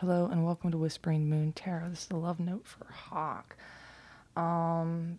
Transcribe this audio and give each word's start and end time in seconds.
Hello 0.00 0.28
and 0.30 0.44
welcome 0.44 0.70
to 0.70 0.78
Whispering 0.78 1.28
Moon 1.28 1.52
Tarot. 1.52 1.88
This 1.88 2.04
is 2.04 2.10
a 2.12 2.16
love 2.16 2.38
note 2.38 2.64
for 2.68 2.86
Hawk. 2.88 3.56
Um, 4.36 5.18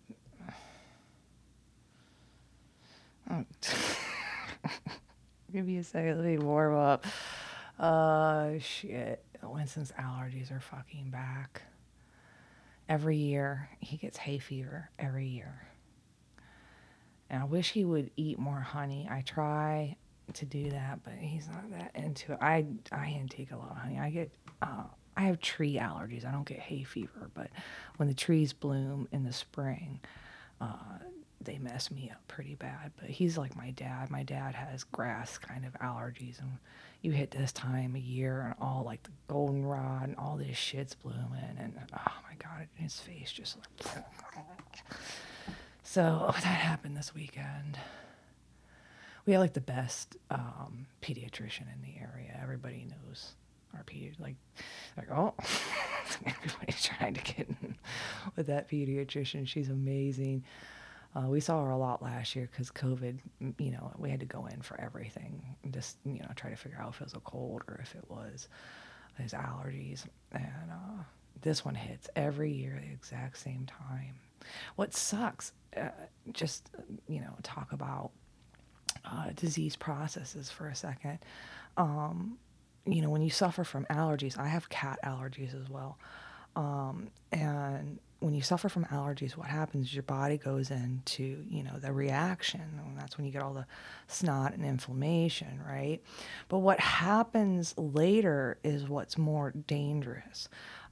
give 5.52 5.66
me 5.66 5.76
a 5.76 5.84
second. 5.84 6.16
Let 6.16 6.24
me 6.24 6.38
warm 6.38 6.78
up. 6.78 7.04
Uh, 7.78 8.52
shit. 8.58 9.22
Winston's 9.42 9.92
allergies 10.00 10.50
are 10.50 10.60
fucking 10.60 11.10
back. 11.10 11.60
Every 12.88 13.18
year 13.18 13.68
he 13.80 13.98
gets 13.98 14.16
hay 14.16 14.38
fever. 14.38 14.88
Every 14.98 15.26
year. 15.26 15.60
And 17.28 17.42
I 17.42 17.44
wish 17.44 17.72
he 17.72 17.84
would 17.84 18.12
eat 18.16 18.38
more 18.38 18.60
honey. 18.60 19.06
I 19.10 19.20
try 19.20 19.98
to 20.34 20.44
do 20.44 20.70
that, 20.70 21.00
but 21.04 21.14
he's 21.14 21.48
not 21.48 21.70
that 21.70 21.92
into 21.94 22.32
it. 22.32 22.38
I 22.40 22.66
I 22.92 23.16
intake 23.18 23.52
a 23.52 23.56
lot 23.56 23.70
of 23.70 23.76
honey. 23.78 23.98
I 23.98 24.10
get 24.10 24.30
uh, 24.62 24.84
I 25.16 25.22
have 25.22 25.40
tree 25.40 25.74
allergies. 25.74 26.24
I 26.26 26.32
don't 26.32 26.46
get 26.46 26.58
hay 26.58 26.84
fever, 26.84 27.30
but 27.34 27.48
when 27.96 28.08
the 28.08 28.14
trees 28.14 28.52
bloom 28.52 29.08
in 29.12 29.24
the 29.24 29.32
spring, 29.32 30.00
uh, 30.60 30.98
they 31.40 31.58
mess 31.58 31.90
me 31.90 32.10
up 32.12 32.26
pretty 32.28 32.54
bad. 32.54 32.92
But 33.00 33.10
he's 33.10 33.36
like 33.36 33.56
my 33.56 33.70
dad. 33.72 34.10
My 34.10 34.22
dad 34.22 34.54
has 34.54 34.84
grass 34.84 35.38
kind 35.38 35.64
of 35.64 35.72
allergies, 35.74 36.40
and 36.40 36.52
you 37.02 37.12
hit 37.12 37.30
this 37.30 37.52
time 37.52 37.94
of 37.94 38.00
year, 38.00 38.42
and 38.42 38.54
all 38.60 38.82
like 38.84 39.02
the 39.02 39.10
goldenrod 39.28 40.08
and 40.08 40.16
all 40.16 40.36
this 40.36 40.56
shit's 40.56 40.94
blooming, 40.94 41.56
and 41.58 41.74
oh 41.92 42.12
my 42.28 42.34
god, 42.38 42.68
his 42.74 42.98
face 42.98 43.30
just 43.32 43.56
like. 43.58 44.04
So 45.82 46.30
that 46.34 46.44
happened 46.44 46.96
this 46.96 47.12
weekend 47.16 47.76
we 49.30 49.34
have 49.34 49.42
like 49.42 49.52
the 49.52 49.60
best 49.60 50.16
um, 50.32 50.88
pediatrician 51.02 51.72
in 51.72 51.80
the 51.82 52.00
area. 52.00 52.36
Everybody 52.42 52.84
knows 52.90 53.34
our 53.76 53.84
pediatrician. 53.84 54.18
Like, 54.18 54.34
like 54.96 55.08
oh, 55.12 55.34
everybody's 56.26 56.82
trying 56.82 57.14
to 57.14 57.20
get 57.20 57.46
in 57.48 57.76
with 58.34 58.48
that 58.48 58.68
pediatrician. 58.68 59.46
She's 59.46 59.68
amazing. 59.68 60.42
Uh, 61.14 61.28
we 61.28 61.38
saw 61.38 61.64
her 61.64 61.70
a 61.70 61.76
lot 61.76 62.02
last 62.02 62.34
year 62.34 62.48
because 62.50 62.72
COVID. 62.72 63.20
You 63.58 63.70
know, 63.70 63.92
we 63.98 64.10
had 64.10 64.18
to 64.18 64.26
go 64.26 64.46
in 64.46 64.62
for 64.62 64.80
everything. 64.80 65.40
Just 65.70 65.98
you 66.04 66.18
know, 66.18 66.28
try 66.34 66.50
to 66.50 66.56
figure 66.56 66.80
out 66.80 66.94
if 66.94 67.00
it 67.00 67.04
was 67.04 67.14
a 67.14 67.20
cold 67.20 67.62
or 67.68 67.78
if 67.80 67.94
it 67.94 68.04
was 68.08 68.48
his 69.16 69.32
allergies. 69.32 70.06
And 70.32 70.72
uh, 70.72 71.04
this 71.40 71.64
one 71.64 71.76
hits 71.76 72.10
every 72.16 72.50
year 72.50 72.82
the 72.84 72.92
exact 72.92 73.38
same 73.38 73.64
time. 73.66 74.16
What 74.74 74.92
sucks, 74.92 75.52
uh, 75.76 75.90
just 76.32 76.68
you 77.06 77.20
know, 77.20 77.36
talk 77.44 77.70
about 77.70 78.10
uh, 79.04 79.30
disease 79.34 79.76
processes 79.76 80.50
for 80.50 80.68
a 80.68 80.74
second. 80.74 81.18
Um, 81.76 82.38
you 82.86 83.02
know, 83.02 83.10
when 83.10 83.22
you 83.22 83.30
suffer 83.30 83.64
from 83.64 83.84
allergies, 83.86 84.38
I 84.38 84.48
have 84.48 84.68
cat 84.68 84.98
allergies 85.04 85.60
as 85.60 85.68
well. 85.68 85.98
Um, 86.56 87.08
and 87.30 87.98
when 88.20 88.34
you 88.34 88.42
suffer 88.42 88.68
from 88.68 88.84
allergies, 88.86 89.36
what 89.36 89.46
happens 89.46 89.86
is 89.86 89.94
your 89.94 90.02
body 90.02 90.36
goes 90.36 90.70
into, 90.70 91.44
you 91.48 91.62
know, 91.62 91.78
the 91.78 91.92
reaction. 91.92 92.60
And 92.60 92.98
that's 92.98 93.16
when 93.16 93.24
you 93.26 93.32
get 93.32 93.42
all 93.42 93.54
the 93.54 93.66
snot 94.08 94.52
and 94.54 94.64
inflammation, 94.64 95.60
right? 95.66 96.00
But 96.48 96.58
what 96.58 96.80
happens 96.80 97.74
later 97.78 98.58
is 98.62 98.88
what's 98.88 99.16
more 99.16 99.52
dangerous 99.52 100.48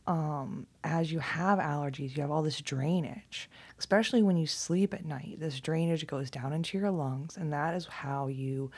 um, 0.09 0.67
as 0.83 1.13
you 1.13 1.19
have 1.19 1.59
allergies, 1.59 2.17
you 2.17 2.23
have 2.23 2.31
all 2.31 2.43
this 2.43 2.63
drainage, 2.63 3.51
especially 3.79 4.23
when 4.23 4.39
you 4.39 4.47
sleep 4.47 4.95
at 4.95 5.05
night. 5.05 5.37
This 5.39 5.61
drainage 5.61 6.07
goes 6.07 6.31
down 6.31 6.55
into 6.55 6.79
your 6.79 6.91
lungs, 6.91 7.37
and 7.37 7.53
that 7.53 7.75
is 7.75 7.85
how 7.85 8.29
you 8.29 8.71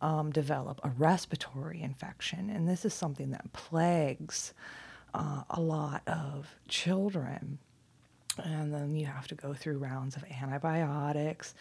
um, 0.00 0.32
develop 0.32 0.80
a 0.82 0.88
respiratory 0.88 1.82
infection. 1.82 2.48
And 2.48 2.66
this 2.66 2.86
is 2.86 2.94
something 2.94 3.32
that 3.32 3.52
plagues 3.52 4.54
uh, 5.12 5.42
a 5.50 5.60
lot 5.60 6.08
of 6.08 6.56
children. 6.68 7.58
And 8.42 8.72
then 8.72 8.96
you 8.96 9.04
have 9.04 9.28
to 9.28 9.34
go 9.34 9.52
through 9.52 9.76
rounds 9.76 10.16
of 10.16 10.24
antibiotics, 10.40 11.54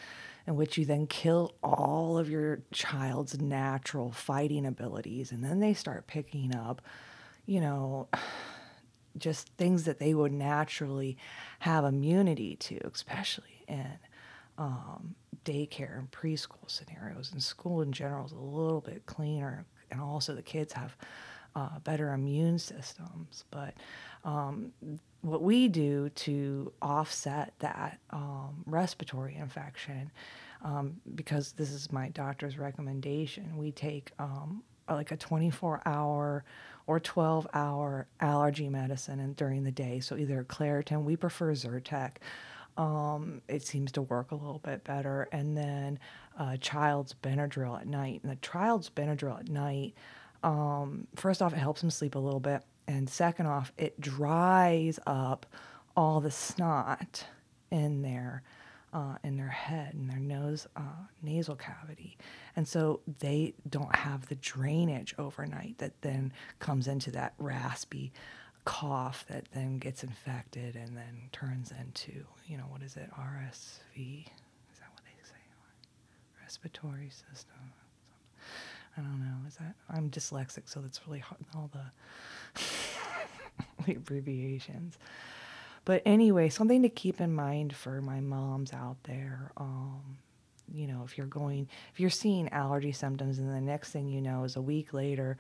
in 0.46 0.56
which 0.56 0.78
you 0.78 0.86
then 0.86 1.06
kill 1.06 1.54
all 1.62 2.18
of 2.18 2.30
your 2.30 2.62
child's 2.72 3.42
natural 3.42 4.10
fighting 4.10 4.66
abilities. 4.66 5.34
And 5.34 5.44
then 5.44 5.60
they 5.60 5.74
start 5.74 6.08
picking 6.08 6.56
up, 6.56 6.82
you 7.46 7.60
know 7.60 8.08
just 9.20 9.50
things 9.58 9.84
that 9.86 10.00
they 10.00 10.14
would 10.14 10.32
naturally 10.32 11.18
have 11.60 11.86
immunity 11.86 12.56
to, 12.56 12.80
especially 12.94 13.64
in 13.68 13.98
um, 14.58 15.16
daycare 15.46 15.98
and 15.98 16.12
preschool 16.12 16.68
scenarios. 16.68 17.32
And 17.32 17.42
school 17.42 17.82
in 17.82 17.92
general 17.92 18.26
is 18.26 18.32
a 18.32 18.38
little 18.38 18.82
bit 18.82 19.06
cleaner, 19.06 19.66
and 19.92 20.02
also 20.02 20.36
the 20.36 20.42
kids 20.42 20.74
have 20.74 20.96
uh, 21.56 21.80
better 21.80 22.14
immune 22.14 22.60
systems. 22.60 23.46
But 23.50 23.74
um, 24.24 24.72
what 25.22 25.42
we 25.42 25.68
do 25.68 26.10
to 26.10 26.72
offset 26.82 27.54
that 27.60 28.00
um, 28.12 28.64
respiratory 28.66 29.36
infection, 29.36 30.12
um, 30.64 30.98
because 31.16 31.54
this 31.54 31.72
is 31.72 31.92
my 31.92 32.10
doctor's 32.10 32.58
recommendation, 32.58 33.58
we 33.58 33.72
take 33.72 34.12
um, 34.20 34.64
like 34.96 35.12
a 35.12 35.18
24 35.18 35.82
hour 35.86 36.44
or 36.86 37.00
12 37.00 37.48
hour 37.54 38.08
allergy 38.20 38.70
medicine 38.70 39.20
and 39.20 39.36
during 39.36 39.64
the 39.64 39.72
day. 39.72 40.00
So 40.00 40.16
either 40.16 40.44
Claritin, 40.44 41.04
we 41.04 41.16
prefer 41.16 41.52
Zyrtec. 41.54 42.18
Um, 42.78 43.42
it 43.48 43.64
seems 43.64 43.92
to 43.94 44.04
work 44.04 44.32
a 44.32 44.36
little 44.36 44.60
bit 44.60 44.84
better. 44.84 45.28
And 45.32 45.58
then 45.58 46.00
uh, 46.40 46.58
child's 46.58 47.14
Benadryl 47.14 47.80
at 47.80 47.88
night. 47.88 48.22
And 48.24 48.32
the 48.32 48.38
child's 48.38 48.90
Benadryl 48.90 49.40
at 49.40 49.50
night, 49.50 49.96
um, 50.44 51.08
first 51.16 51.42
off, 51.42 51.54
it 51.54 51.58
helps 51.58 51.84
him 51.84 51.90
sleep 51.90 52.16
a 52.16 52.20
little 52.20 52.40
bit. 52.40 52.64
And 52.88 53.10
second 53.10 53.48
off, 53.48 53.74
it 53.78 54.00
dries 54.00 55.00
up 55.06 55.46
all 55.96 56.22
the 56.22 56.32
snot 56.32 57.26
in 57.70 58.02
there 58.02 58.44
uh, 58.94 59.16
in 59.24 59.38
their 59.38 59.48
head 59.50 59.94
and 59.94 60.10
their 60.10 60.20
nose 60.20 60.68
uh, 60.76 60.82
nasal 61.22 61.56
cavity. 61.56 62.18
And 62.56 62.68
so 62.68 63.02
they 63.20 63.54
don't 63.70 63.96
have 63.96 64.28
the 64.28 64.36
drainage 64.36 65.14
overnight 65.18 65.78
that 65.80 66.02
then 66.02 66.32
comes 66.60 66.88
into 66.88 67.12
that 67.12 67.34
raspy 67.38 68.12
cough 68.66 69.26
that 69.30 69.46
then 69.54 69.78
gets 69.78 70.04
infected 70.04 70.76
and 70.76 70.96
then 70.98 71.30
turns 71.32 71.72
into, 71.80 72.26
you 72.48 72.58
know, 72.58 72.66
what 72.66 72.82
is 72.82 72.98
it, 72.98 73.10
RSV? 73.18 74.26
Is 74.26 74.80
that 74.80 74.90
what 74.92 75.04
they 75.06 75.24
say? 75.24 75.36
Respiratory 76.44 77.10
system. 77.10 77.56
I 78.98 79.02
don't 79.02 79.20
know. 79.20 79.48
Is 79.48 79.56
that 79.58 79.76
I'm 79.90 80.10
dyslexic, 80.10 80.64
so 80.66 80.82
that's 80.82 81.00
really 81.08 81.20
hard. 81.20 81.40
All 81.56 81.70
the, 81.72 82.62
the 83.86 83.96
abbreviations. 83.96 84.98
But 85.88 86.02
anyway, 86.06 86.50
something 86.50 86.82
to 86.82 86.90
keep 86.90 87.22
in 87.22 87.32
mind 87.32 87.74
for 87.74 88.02
my 88.02 88.20
moms 88.20 88.74
out 88.74 88.98
there. 89.06 89.54
Um, 89.56 90.18
you 90.70 90.86
know, 90.86 91.04
if 91.06 91.18
you're 91.18 91.28
going, 91.28 91.70
if 91.94 92.02
you're 92.02 92.10
seeing 92.10 92.50
allergy 92.50 92.92
symptoms, 92.92 93.40
and 93.40 93.50
the 93.50 93.62
next 93.62 93.92
thing 93.92 94.10
you 94.10 94.22
know 94.22 94.44
is 94.44 94.58
a 94.58 94.62
week 94.62 94.94
later, 94.94 95.38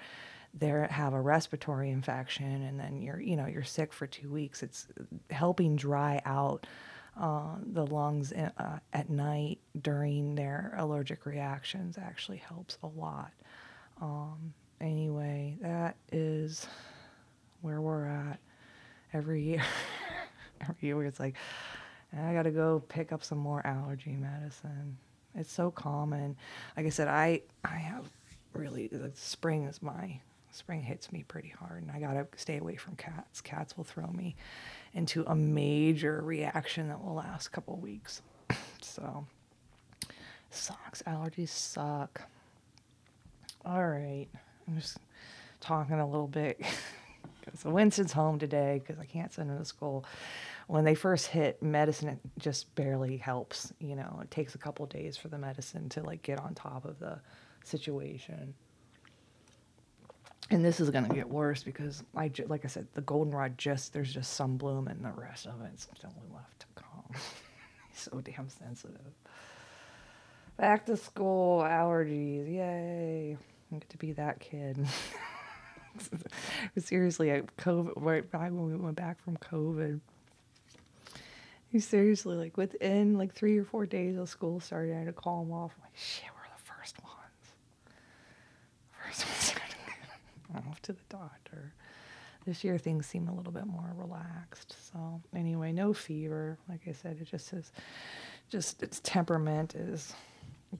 they 0.57 0.69
have 0.89 1.11
a 1.11 1.19
respiratory 1.19 1.89
infection, 1.89 2.61
and 2.61 2.79
then 2.79 3.01
you're, 3.01 3.19
you 3.19 3.35
know, 3.35 3.45
you're 3.45 3.65
sick 3.65 3.91
for 3.91 4.07
two 4.07 4.29
weeks. 4.29 4.63
It's 4.63 4.87
helping 5.31 5.75
dry 5.75 6.21
out 6.23 6.65
uh, 7.19 7.55
the 7.73 7.85
lungs 7.85 8.31
uh, 8.31 8.79
at 8.93 9.09
night 9.09 9.59
during 9.81 10.35
their 10.35 10.75
allergic 10.77 11.25
reactions 11.25 11.97
actually 11.97 12.37
helps 12.37 12.77
a 12.83 12.87
lot. 12.87 13.33
Um, 14.01 14.53
anyway, 14.79 15.57
that 15.59 15.97
is 16.09 16.65
where 17.59 17.81
we're 17.81 18.07
at 18.07 18.39
every 19.11 19.43
year. 19.43 19.65
every 20.61 20.87
year 20.87 21.03
it's 21.05 21.19
like, 21.19 21.35
I 22.17 22.33
got 22.33 22.43
to 22.43 22.51
go 22.51 22.83
pick 22.87 23.11
up 23.11 23.23
some 23.23 23.37
more 23.37 23.65
allergy 23.65 24.11
medicine. 24.11 24.97
It's 25.35 25.51
so 25.51 25.71
common. 25.71 26.35
Like 26.75 26.85
I 26.85 26.89
said, 26.89 27.07
I 27.07 27.41
I 27.63 27.75
have 27.75 28.09
really 28.53 28.87
the 28.87 29.11
spring 29.13 29.65
is 29.65 29.81
my 29.81 30.19
spring 30.51 30.81
hits 30.81 31.11
me 31.11 31.23
pretty 31.27 31.49
hard, 31.49 31.83
and 31.83 31.91
I 31.91 31.99
got 31.99 32.13
to 32.13 32.27
stay 32.37 32.57
away 32.57 32.75
from 32.75 32.95
cats. 32.95 33.41
Cats 33.41 33.77
will 33.77 33.83
throw 33.83 34.07
me 34.07 34.35
into 34.93 35.23
a 35.27 35.35
major 35.35 36.21
reaction 36.23 36.87
that 36.89 37.03
will 37.03 37.15
last 37.15 37.47
a 37.47 37.49
couple 37.51 37.77
weeks. 37.77 38.21
so 38.81 39.25
sucks. 40.49 41.03
Allergies 41.03 41.49
suck. 41.49 42.23
All 43.65 43.85
right, 43.85 44.27
I'm 44.67 44.79
just 44.79 44.97
talking 45.59 45.99
a 45.99 46.05
little 46.05 46.27
bit. 46.27 46.59
so 47.59 47.69
Winston's 47.69 48.13
home 48.13 48.39
today 48.39 48.81
because 48.83 48.99
I 48.99 49.05
can't 49.05 49.31
send 49.31 49.51
him 49.51 49.59
to 49.59 49.65
school 49.65 50.05
when 50.67 50.83
they 50.83 50.95
first 50.95 51.27
hit 51.27 51.61
medicine 51.63 52.09
it 52.09 52.19
just 52.37 52.73
barely 52.75 53.17
helps 53.17 53.73
you 53.79 53.95
know 53.95 54.19
it 54.21 54.29
takes 54.29 54.55
a 54.55 54.57
couple 54.57 54.85
days 54.85 55.17
for 55.17 55.27
the 55.29 55.37
medicine 55.37 55.89
to 55.89 56.03
like 56.03 56.21
get 56.21 56.39
on 56.39 56.53
top 56.53 56.85
of 56.85 56.99
the 56.99 57.19
situation 57.63 58.53
and 60.49 60.63
this 60.63 60.79
is 60.79 60.89
to 61.07 61.13
get 61.13 61.27
worse 61.27 61.63
because 61.63 62.03
I 62.15 62.31
like 62.47 62.63
I 62.63 62.67
said 62.67 62.87
the 62.93 63.01
goldenrod 63.01 63.57
just 63.57 63.93
there's 63.93 64.13
just 64.13 64.33
some 64.33 64.57
bloom 64.57 64.87
and 64.87 65.03
the 65.03 65.11
rest 65.11 65.45
of 65.45 65.61
it's 65.91 66.05
only 66.05 66.27
left 66.33 66.59
to 66.61 66.67
come. 66.75 67.21
So 67.93 68.21
damn 68.21 68.47
sensitive. 68.47 69.11
Back 70.55 70.85
to 70.85 70.95
school 70.95 71.63
allergies, 71.63 72.47
yay! 72.47 73.35
I 73.71 73.75
get 73.75 73.89
to 73.89 73.97
be 73.97 74.11
that 74.11 74.39
kid. 74.39 74.77
seriously, 76.77 77.33
I 77.33 77.41
COVID 77.57 77.93
right 78.31 78.51
when 78.51 78.67
we 78.67 78.75
went 78.75 78.97
back 78.97 79.19
from 79.23 79.35
COVID. 79.37 79.99
Seriously 81.79 82.35
like 82.35 82.57
within 82.57 83.17
like 83.17 83.33
three 83.33 83.57
or 83.57 83.63
four 83.63 83.85
days 83.85 84.17
of 84.17 84.29
school 84.29 84.59
starting, 84.59 84.95
I 84.95 84.99
had 84.99 85.07
to 85.07 85.13
call 85.13 85.43
him 85.43 85.51
off. 85.51 85.73
I'm 85.77 85.83
like, 85.83 85.95
shit, 85.95 86.25
we're 86.35 86.57
the 86.57 86.63
first 86.63 86.97
ones. 87.03 87.15
First 88.91 89.25
ones 90.53 90.65
off 90.69 90.81
to 90.83 90.93
the 90.93 90.99
doctor. 91.09 91.73
This 92.45 92.63
year 92.63 92.77
things 92.77 93.05
seem 93.05 93.27
a 93.27 93.33
little 93.33 93.51
bit 93.51 93.67
more 93.67 93.93
relaxed. 93.95 94.75
So 94.91 95.21
anyway, 95.35 95.71
no 95.73 95.93
fever. 95.93 96.57
Like 96.69 96.81
I 96.87 96.93
said, 96.93 97.17
it 97.21 97.25
just 97.29 97.51
is 97.53 97.71
just 98.49 98.81
its 98.81 99.01
temperament 99.03 99.75
is 99.75 100.13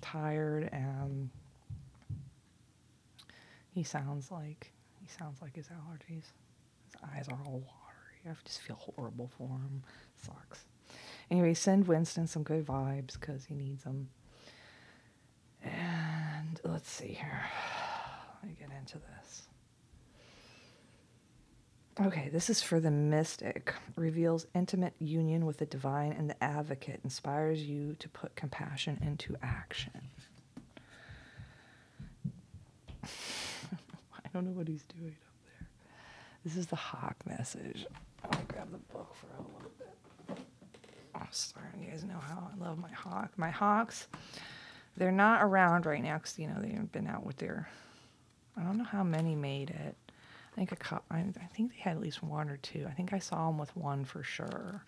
tired 0.01 0.69
and 0.71 1.29
he 3.73 3.83
sounds 3.83 4.31
like 4.31 4.71
he 5.01 5.07
sounds 5.07 5.41
like 5.41 5.55
his 5.55 5.67
allergies. 5.67 6.23
His 6.85 6.95
eyes 7.13 7.27
are 7.29 7.39
all 7.45 7.59
watery. 7.59 8.29
I 8.29 8.33
just 8.45 8.61
feel 8.61 8.75
horrible 8.77 9.29
for 9.37 9.47
him. 9.49 9.83
Sucks. 10.15 10.65
Anyway, 11.29 11.53
send 11.53 11.87
Winston 11.87 12.27
some 12.27 12.43
good 12.43 12.65
vibes 12.65 13.19
because 13.19 13.45
he 13.45 13.53
needs 13.53 13.83
them. 13.83 14.09
And 15.63 16.59
let's 16.63 16.89
see 16.89 17.13
here. 17.13 17.43
Let 18.41 18.49
me 18.49 18.57
get 18.57 18.69
into 18.77 18.97
this. 18.97 19.43
Okay, 21.99 22.29
this 22.29 22.49
is 22.49 22.61
for 22.61 22.79
the 22.79 22.91
mystic. 22.91 23.73
Reveals 23.95 24.45
intimate 24.53 24.93
union 24.99 25.45
with 25.47 25.57
the 25.57 25.65
divine 25.65 26.13
and 26.13 26.29
the 26.29 26.43
advocate. 26.43 27.01
Inspires 27.03 27.63
you 27.63 27.95
to 27.99 28.07
put 28.07 28.35
compassion 28.35 28.99
into 29.01 29.35
action. 29.41 30.09
I 33.03 34.29
don't 34.31 34.45
know 34.45 34.51
what 34.51 34.67
he's 34.67 34.83
doing 34.83 35.15
up 35.27 35.33
there. 35.45 35.67
This 36.45 36.55
is 36.55 36.67
the 36.67 36.75
hawk 36.75 37.15
message. 37.25 37.87
I'll 38.23 38.43
grab 38.47 38.71
the 38.71 38.77
book 38.77 39.15
for 39.15 39.25
a. 39.41 39.56
Sorry, 41.31 41.65
you 41.79 41.89
guys 41.89 42.03
know 42.03 42.19
how 42.19 42.49
I 42.53 42.63
love 42.63 42.77
my 42.77 42.91
hawk. 42.91 43.31
My 43.37 43.49
hawks, 43.49 44.07
they're 44.95 45.11
not 45.11 45.43
around 45.43 45.85
right 45.85 46.03
now 46.03 46.17
because 46.17 46.37
you 46.39 46.47
know 46.47 46.59
they 46.61 46.69
haven't 46.69 46.91
been 46.91 47.07
out 47.07 47.25
with 47.25 47.37
their. 47.37 47.69
I 48.57 48.63
don't 48.63 48.77
know 48.77 48.83
how 48.83 49.03
many 49.03 49.35
made 49.35 49.69
it. 49.69 49.95
I 50.11 50.55
think 50.55 50.71
a 50.71 50.75
co- 50.75 51.03
I, 51.11 51.19
I 51.19 51.45
think 51.53 51.71
they 51.73 51.79
had 51.79 51.97
at 51.97 52.01
least 52.01 52.23
one 52.23 52.49
or 52.49 52.57
two. 52.57 52.85
I 52.89 52.91
think 52.91 53.13
I 53.13 53.19
saw 53.19 53.47
them 53.47 53.57
with 53.57 53.75
one 53.75 54.05
for 54.05 54.23
sure. 54.23 54.83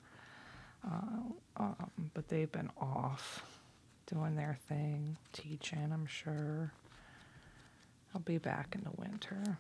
Uh, 0.83 1.21
um, 1.57 1.91
but 2.13 2.27
they've 2.29 2.51
been 2.51 2.71
off 2.79 3.43
doing 4.07 4.35
their 4.35 4.57
thing, 4.67 5.17
teaching. 5.33 5.91
I'm 5.93 6.07
sure. 6.07 6.71
I'll 8.13 8.21
be 8.21 8.39
back 8.39 8.73
in 8.73 8.83
the 8.83 8.91
winter 8.99 9.57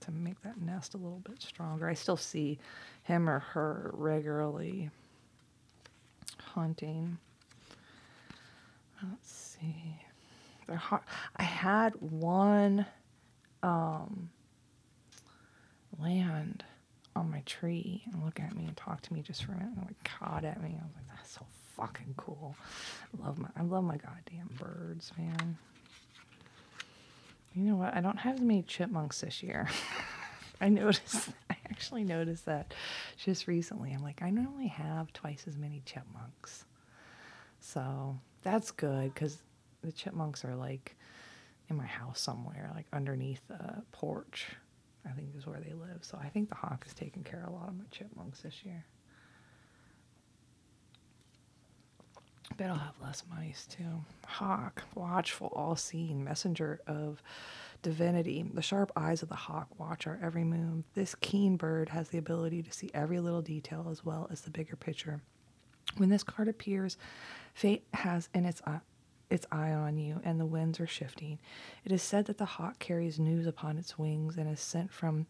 to 0.00 0.10
make 0.12 0.40
that 0.42 0.60
nest 0.60 0.94
a 0.94 0.98
little 0.98 1.22
bit 1.28 1.42
stronger. 1.42 1.88
I 1.88 1.94
still 1.94 2.16
see 2.16 2.58
him 3.02 3.28
or 3.28 3.40
her 3.40 3.90
regularly 3.94 4.90
hunting. 6.42 7.18
Let's 9.02 9.30
see. 9.60 10.00
They're. 10.66 10.80
I 11.36 11.42
had 11.42 11.94
one 12.00 12.86
um, 13.62 14.30
land 15.98 16.64
on 17.14 17.30
my 17.30 17.42
tree 17.46 18.02
and 18.12 18.24
look 18.24 18.40
at 18.40 18.54
me 18.54 18.66
and 18.66 18.76
talk 18.76 19.00
to 19.02 19.12
me 19.12 19.22
just 19.22 19.44
for 19.44 19.52
a 19.52 19.56
minute 19.56 19.72
and 19.76 19.86
like 19.86 20.04
cawed 20.04 20.44
at 20.44 20.62
me. 20.62 20.76
I 20.78 20.84
was 20.84 20.94
like, 20.94 21.16
that's 21.16 21.32
so 21.32 21.46
fucking 21.76 22.14
cool. 22.16 22.56
I 23.18 23.26
love 23.26 23.38
my 23.38 23.48
I 23.56 23.62
love 23.62 23.84
my 23.84 23.96
goddamn 23.96 24.50
birds, 24.58 25.12
man. 25.18 25.58
You 27.54 27.62
know 27.62 27.76
what? 27.76 27.94
I 27.94 28.00
don't 28.00 28.18
have 28.18 28.34
as 28.36 28.40
many 28.40 28.62
chipmunks 28.62 29.20
this 29.20 29.42
year. 29.42 29.68
I 30.60 30.68
noticed, 30.68 31.30
I 31.50 31.56
actually 31.70 32.04
noticed 32.04 32.46
that 32.46 32.74
just 33.16 33.46
recently. 33.46 33.92
I'm 33.92 34.02
like, 34.02 34.22
I 34.22 34.30
normally 34.30 34.68
have 34.68 35.12
twice 35.12 35.44
as 35.46 35.56
many 35.56 35.82
chipmunks. 35.84 36.64
So 37.60 38.18
that's 38.42 38.70
good 38.70 39.12
because 39.12 39.38
the 39.82 39.92
chipmunks 39.92 40.44
are 40.44 40.54
like 40.54 40.96
in 41.68 41.76
my 41.76 41.86
house 41.86 42.20
somewhere, 42.20 42.70
like 42.74 42.86
underneath 42.92 43.40
the 43.48 43.82
porch. 43.92 44.46
I 45.08 45.12
think 45.12 45.28
is 45.36 45.46
where 45.46 45.60
they 45.60 45.72
live. 45.72 45.98
So 46.00 46.18
I 46.20 46.28
think 46.28 46.48
the 46.48 46.56
hawk 46.56 46.82
has 46.84 46.92
taken 46.92 47.22
care 47.22 47.44
of 47.46 47.52
a 47.52 47.56
lot 47.56 47.68
of 47.68 47.78
my 47.78 47.84
chipmunks 47.92 48.40
this 48.40 48.64
year. 48.64 48.84
Bet 52.56 52.70
I'll 52.70 52.76
have 52.76 52.94
less 53.02 53.22
mice 53.28 53.66
too. 53.66 54.04
Hawk, 54.26 54.82
watchful, 54.94 55.52
all 55.54 55.76
seeing, 55.76 56.24
messenger 56.24 56.80
of 56.86 57.22
divinity. 57.82 58.44
The 58.54 58.62
sharp 58.62 58.92
eyes 58.96 59.22
of 59.22 59.28
the 59.28 59.34
hawk 59.34 59.68
watch 59.78 60.06
our 60.06 60.18
every 60.22 60.44
move. 60.44 60.84
This 60.94 61.14
keen 61.16 61.56
bird 61.56 61.88
has 61.90 62.08
the 62.08 62.18
ability 62.18 62.62
to 62.62 62.72
see 62.72 62.90
every 62.94 63.20
little 63.20 63.42
detail 63.42 63.88
as 63.90 64.04
well 64.04 64.28
as 64.30 64.40
the 64.42 64.50
bigger 64.50 64.76
picture. 64.76 65.20
When 65.96 66.08
this 66.08 66.22
card 66.22 66.48
appears, 66.48 66.96
fate 67.54 67.84
has 67.94 68.28
in 68.34 68.44
its 68.44 68.62
eye, 68.66 68.80
its 69.28 69.46
eye 69.50 69.72
on 69.72 69.98
you, 69.98 70.20
and 70.24 70.40
the 70.40 70.46
winds 70.46 70.80
are 70.80 70.86
shifting. 70.86 71.38
It 71.84 71.92
is 71.92 72.02
said 72.02 72.26
that 72.26 72.38
the 72.38 72.44
hawk 72.44 72.78
carries 72.78 73.18
news 73.18 73.46
upon 73.46 73.76
its 73.76 73.98
wings 73.98 74.36
and 74.36 74.48
is 74.50 74.60
sent 74.60 74.92
from 74.92 75.26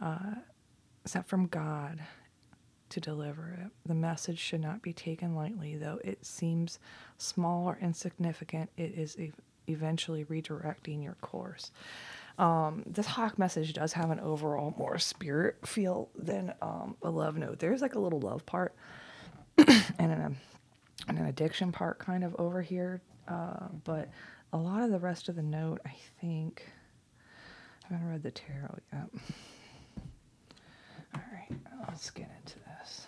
uh, 0.00 0.34
sent 1.04 1.26
from 1.26 1.46
God 1.46 2.00
to 2.90 3.00
deliver 3.00 3.56
it. 3.60 3.70
The 3.86 3.94
message 3.94 4.38
should 4.38 4.60
not 4.60 4.82
be 4.82 4.92
taken 4.92 5.34
lightly, 5.34 5.76
though 5.76 6.00
it 6.04 6.24
seems 6.24 6.78
small 7.18 7.66
or 7.66 7.78
insignificant. 7.80 8.70
It 8.76 8.94
is 8.96 9.18
e- 9.18 9.32
eventually 9.68 10.24
redirecting 10.24 11.02
your 11.02 11.14
course. 11.20 11.70
Um, 12.38 12.84
this 12.86 13.06
hawk 13.06 13.38
message 13.38 13.72
does 13.74 13.92
have 13.92 14.10
an 14.10 14.20
overall 14.20 14.74
more 14.78 14.98
spirit 14.98 15.56
feel 15.66 16.08
than 16.16 16.54
um, 16.62 16.96
a 17.02 17.10
love 17.10 17.36
note. 17.36 17.58
There's 17.58 17.82
like 17.82 17.94
a 17.94 17.98
little 17.98 18.20
love 18.20 18.46
part 18.46 18.74
and 19.58 19.68
an, 19.98 20.36
and 21.08 21.18
an 21.18 21.26
addiction 21.26 21.70
part 21.72 21.98
kind 21.98 22.24
of 22.24 22.34
over 22.38 22.62
here, 22.62 23.02
uh, 23.28 23.68
but 23.84 24.08
a 24.52 24.56
lot 24.56 24.82
of 24.82 24.90
the 24.90 24.98
rest 24.98 25.28
of 25.28 25.36
the 25.36 25.42
note, 25.42 25.80
I 25.86 25.94
think. 26.20 26.66
I 27.84 27.94
haven't 27.94 28.08
read 28.08 28.22
the 28.22 28.30
tarot 28.30 28.78
yet. 28.92 29.08
All 31.14 31.22
right, 31.32 31.58
let's 31.88 32.10
get 32.10 32.30
into 32.40 32.58
this. 32.60 33.06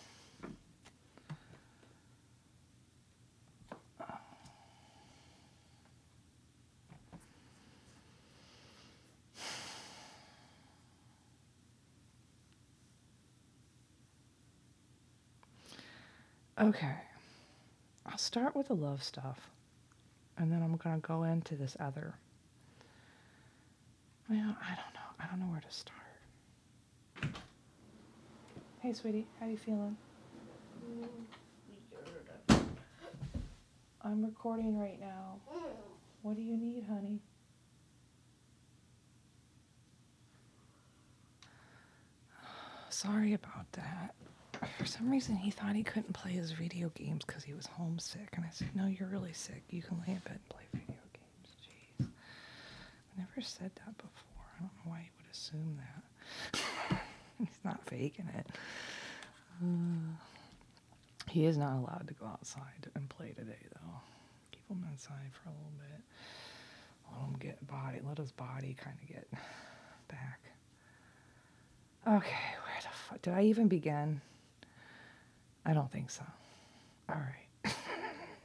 Okay, 16.62 16.94
I'll 18.06 18.18
start 18.18 18.54
with 18.54 18.68
the 18.68 18.76
love 18.76 19.02
stuff, 19.02 19.50
and 20.38 20.52
then 20.52 20.62
I'm 20.62 20.76
gonna 20.76 20.98
go 20.98 21.24
into 21.24 21.56
this 21.56 21.76
other. 21.80 22.14
Well, 24.30 24.56
I 24.62 24.76
don't 24.76 24.94
know. 24.94 25.10
I 25.18 25.26
don't 25.26 25.40
know 25.40 25.46
where 25.46 25.60
to 25.60 25.72
start. 25.72 25.98
Hey, 28.78 28.92
sweetie, 28.92 29.26
how 29.40 29.48
you 29.48 29.56
feeling? 29.56 29.96
I'm 34.04 34.24
recording 34.24 34.78
right 34.78 35.00
now. 35.00 35.40
What 36.22 36.36
do 36.36 36.42
you 36.42 36.56
need, 36.56 36.84
honey? 36.88 37.18
Sorry 42.88 43.34
about 43.34 43.72
that. 43.72 44.14
For 44.82 44.88
some 44.88 45.12
reason, 45.12 45.36
he 45.36 45.52
thought 45.52 45.76
he 45.76 45.84
couldn't 45.84 46.12
play 46.12 46.32
his 46.32 46.50
video 46.50 46.90
games 46.96 47.22
because 47.24 47.44
he 47.44 47.54
was 47.54 47.66
homesick. 47.66 48.30
And 48.32 48.44
I 48.44 48.48
said, 48.50 48.74
No, 48.74 48.86
you're 48.86 49.06
really 49.06 49.32
sick. 49.32 49.62
You 49.70 49.80
can 49.80 49.96
lay 49.98 50.14
in 50.14 50.18
bed 50.18 50.40
and 50.40 50.48
play 50.48 50.64
video 50.72 50.96
games. 51.12 51.54
Jeez. 51.62 52.06
I 52.08 53.20
never 53.20 53.40
said 53.40 53.70
that 53.76 53.96
before. 53.96 54.42
I 54.56 54.58
don't 54.58 54.72
know 54.74 54.90
why 54.90 55.02
he 55.04 55.10
would 55.16 55.30
assume 55.32 55.78
that. 55.78 56.98
He's 57.38 57.60
not 57.64 57.86
faking 57.86 58.28
it. 58.36 58.46
Uh, 59.62 60.16
he 61.30 61.46
is 61.46 61.56
not 61.56 61.74
allowed 61.76 62.06
to 62.08 62.14
go 62.14 62.26
outside 62.26 62.90
and 62.96 63.08
play 63.08 63.34
today, 63.36 63.62
though. 63.74 64.00
Keep 64.50 64.68
him 64.68 64.84
inside 64.90 65.30
for 65.30 65.50
a 65.50 65.52
little 65.52 65.78
bit. 65.78 66.02
Let 67.12 67.28
him 67.28 67.36
get 67.38 67.64
body, 67.68 68.00
let 68.04 68.18
his 68.18 68.32
body 68.32 68.76
kind 68.82 68.96
of 69.00 69.08
get 69.08 69.30
back. 70.08 70.40
Okay, 72.04 72.56
where 72.64 72.80
the 72.82 72.88
fuck 72.88 73.22
did 73.22 73.34
I 73.34 73.42
even 73.42 73.68
begin? 73.68 74.20
I 75.64 75.72
don't 75.74 75.90
think 75.90 76.10
so. 76.10 76.24
All 77.08 77.16
right. 77.16 77.74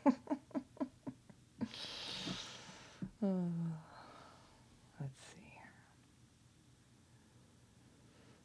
Uh, 0.06 0.12
let's 5.02 5.22
see. 5.34 5.60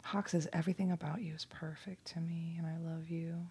Hawk 0.04 0.28
says, 0.28 0.48
Everything 0.52 0.90
about 0.90 1.22
you 1.22 1.34
is 1.34 1.44
perfect 1.46 2.06
to 2.12 2.20
me, 2.20 2.56
and 2.58 2.66
I 2.66 2.76
love 2.78 3.08
you. 3.10 3.46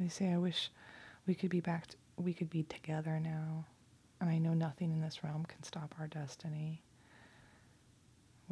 They 0.00 0.08
say, 0.08 0.32
I 0.32 0.38
wish 0.38 0.70
we 1.26 1.34
could 1.34 1.50
be 1.50 1.60
back, 1.60 1.88
t- 1.88 1.96
we 2.16 2.34
could 2.34 2.50
be 2.50 2.64
together 2.64 3.20
now. 3.20 3.66
And 4.20 4.30
I 4.30 4.38
know 4.38 4.54
nothing 4.54 4.90
in 4.92 5.00
this 5.00 5.22
realm 5.22 5.44
can 5.44 5.62
stop 5.62 5.94
our 5.98 6.06
destiny. 6.06 6.82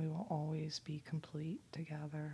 We 0.01 0.09
will 0.09 0.27
always 0.31 0.79
be 0.79 1.03
complete 1.05 1.61
together. 1.73 2.33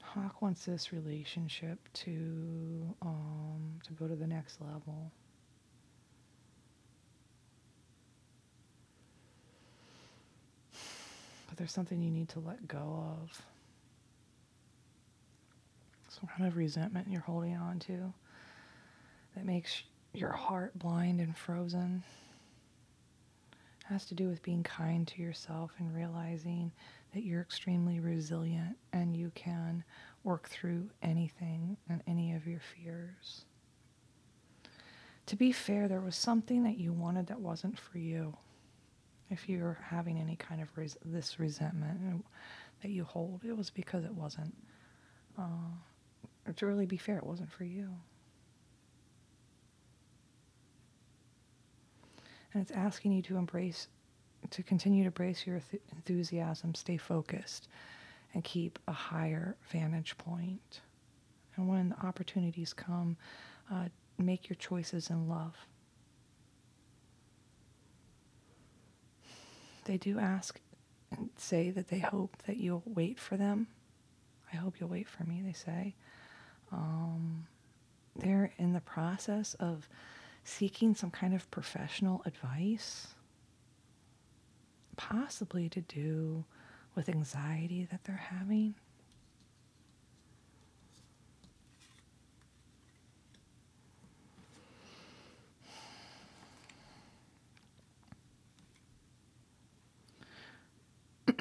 Hawk 0.00 0.40
wants 0.40 0.64
this 0.64 0.94
relationship 0.94 1.78
to 1.92 2.94
um, 3.02 3.78
to 3.84 3.92
go 3.92 4.08
to 4.08 4.16
the 4.16 4.26
next 4.26 4.62
level. 4.62 5.12
But 11.48 11.58
there's 11.58 11.72
something 11.72 12.00
you 12.00 12.10
need 12.10 12.30
to 12.30 12.40
let 12.40 12.66
go 12.66 13.04
of. 13.22 13.42
Some 16.08 16.30
kind 16.34 16.48
of 16.48 16.56
resentment 16.56 17.08
you're 17.10 17.20
holding 17.20 17.56
on 17.56 17.78
to 17.80 18.14
that 19.34 19.44
makes 19.44 19.82
your 20.14 20.32
heart 20.32 20.78
blind 20.78 21.20
and 21.20 21.36
frozen. 21.36 22.02
Has 23.88 24.04
to 24.06 24.14
do 24.14 24.28
with 24.28 24.42
being 24.42 24.64
kind 24.64 25.06
to 25.06 25.22
yourself 25.22 25.70
and 25.78 25.94
realizing 25.94 26.72
that 27.14 27.22
you're 27.22 27.40
extremely 27.40 28.00
resilient 28.00 28.76
and 28.92 29.16
you 29.16 29.30
can 29.36 29.84
work 30.24 30.48
through 30.48 30.90
anything 31.02 31.76
and 31.88 32.02
any 32.08 32.34
of 32.34 32.48
your 32.48 32.58
fears. 32.60 33.44
To 35.26 35.36
be 35.36 35.52
fair, 35.52 35.86
there 35.86 36.00
was 36.00 36.16
something 36.16 36.64
that 36.64 36.78
you 36.78 36.92
wanted 36.92 37.28
that 37.28 37.40
wasn't 37.40 37.78
for 37.78 37.98
you. 37.98 38.36
If 39.30 39.48
you're 39.48 39.78
having 39.82 40.18
any 40.18 40.34
kind 40.34 40.60
of 40.60 40.68
res- 40.76 40.98
this 41.04 41.38
resentment 41.38 42.24
that 42.82 42.90
you 42.90 43.04
hold, 43.04 43.44
it 43.44 43.56
was 43.56 43.70
because 43.70 44.04
it 44.04 44.14
wasn't. 44.14 44.54
Uh, 45.38 46.50
to 46.56 46.66
really 46.66 46.86
be 46.86 46.96
fair, 46.96 47.18
it 47.18 47.26
wasn't 47.26 47.50
for 47.50 47.64
you. 47.64 47.90
And 52.56 52.62
it's 52.62 52.72
asking 52.72 53.12
you 53.12 53.20
to 53.24 53.36
embrace, 53.36 53.88
to 54.48 54.62
continue 54.62 55.04
to 55.04 55.10
brace 55.10 55.46
your 55.46 55.60
th- 55.70 55.82
enthusiasm, 55.92 56.74
stay 56.74 56.96
focused, 56.96 57.68
and 58.32 58.42
keep 58.42 58.78
a 58.88 58.92
higher 58.92 59.56
vantage 59.70 60.16
point. 60.16 60.80
And 61.56 61.68
when 61.68 61.90
the 61.90 62.06
opportunities 62.06 62.72
come, 62.72 63.18
uh, 63.70 63.88
make 64.16 64.48
your 64.48 64.56
choices 64.56 65.10
in 65.10 65.28
love. 65.28 65.54
They 69.84 69.98
do 69.98 70.18
ask 70.18 70.58
and 71.10 71.28
say 71.36 71.68
that 71.68 71.88
they 71.88 71.98
hope 71.98 72.38
that 72.46 72.56
you'll 72.56 72.82
wait 72.86 73.20
for 73.20 73.36
them. 73.36 73.66
I 74.50 74.56
hope 74.56 74.80
you'll 74.80 74.88
wait 74.88 75.08
for 75.10 75.24
me, 75.24 75.42
they 75.44 75.52
say. 75.52 75.94
Um, 76.72 77.48
they're 78.18 78.54
in 78.56 78.72
the 78.72 78.80
process 78.80 79.52
of 79.60 79.90
seeking 80.46 80.94
some 80.94 81.10
kind 81.10 81.34
of 81.34 81.50
professional 81.50 82.22
advice, 82.24 83.08
possibly 84.96 85.68
to 85.68 85.80
do 85.80 86.44
with 86.94 87.08
anxiety 87.08 87.86
that 87.90 88.04
they're 88.04 88.28
having. 88.30 88.74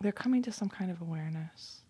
they're 0.00 0.10
coming 0.10 0.42
to 0.42 0.50
some 0.50 0.68
kind 0.68 0.90
of 0.90 1.00
awareness. 1.00 1.82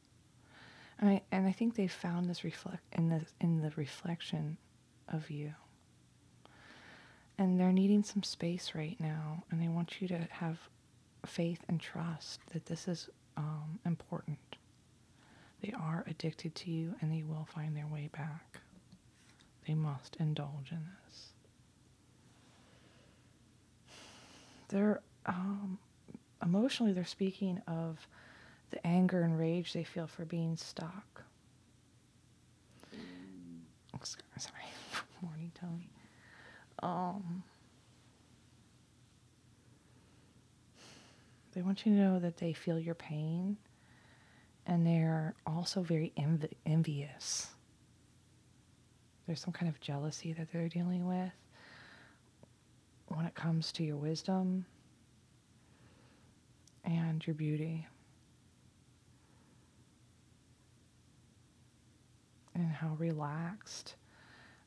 And 1.00 1.08
I, 1.08 1.22
and 1.32 1.46
I 1.46 1.52
think 1.52 1.74
they 1.74 1.86
found 1.86 2.28
this 2.28 2.44
reflect 2.44 2.82
in 2.92 3.08
the 3.08 3.22
in 3.40 3.62
the 3.62 3.72
reflection 3.76 4.58
of 5.14 5.30
you. 5.30 5.54
And 7.38 7.58
they're 7.58 7.72
needing 7.72 8.02
some 8.02 8.22
space 8.22 8.72
right 8.74 8.96
now, 9.00 9.44
and 9.50 9.60
they 9.60 9.68
want 9.68 10.00
you 10.00 10.08
to 10.08 10.28
have 10.30 10.58
faith 11.26 11.60
and 11.68 11.80
trust 11.80 12.40
that 12.52 12.66
this 12.66 12.86
is 12.86 13.08
um, 13.36 13.78
important. 13.84 14.38
They 15.62 15.72
are 15.72 16.04
addicted 16.06 16.54
to 16.56 16.70
you, 16.70 16.94
and 17.00 17.10
they 17.12 17.22
will 17.22 17.48
find 17.52 17.76
their 17.76 17.86
way 17.86 18.08
back. 18.12 18.60
They 19.66 19.74
must 19.74 20.16
indulge 20.20 20.70
in 20.70 20.82
this. 21.06 21.30
They're 24.68 25.00
um, 25.26 25.78
emotionally, 26.42 26.92
they're 26.92 27.04
speaking 27.04 27.62
of 27.66 28.06
the 28.70 28.86
anger 28.86 29.22
and 29.22 29.38
rage 29.38 29.72
they 29.72 29.84
feel 29.84 30.06
for 30.06 30.24
being 30.24 30.56
stuck. 30.56 31.22
Sorry, 34.36 34.64
morning, 35.22 35.52
Tony. 35.58 35.90
Um, 36.82 37.42
they 41.52 41.62
want 41.62 41.86
you 41.86 41.92
to 41.92 41.98
know 41.98 42.18
that 42.18 42.36
they 42.38 42.52
feel 42.52 42.78
your 42.78 42.94
pain 42.94 43.56
and 44.66 44.86
they're 44.86 45.34
also 45.46 45.82
very 45.82 46.12
env- 46.18 46.50
envious. 46.66 47.48
There's 49.26 49.40
some 49.40 49.52
kind 49.52 49.68
of 49.68 49.80
jealousy 49.80 50.32
that 50.34 50.52
they're 50.52 50.68
dealing 50.68 51.06
with 51.06 51.32
when 53.08 53.26
it 53.26 53.34
comes 53.34 53.72
to 53.72 53.84
your 53.84 53.96
wisdom 53.96 54.66
and 56.84 57.26
your 57.26 57.34
beauty. 57.34 57.86
And 62.54 62.70
how 62.70 62.94
relaxed 62.98 63.96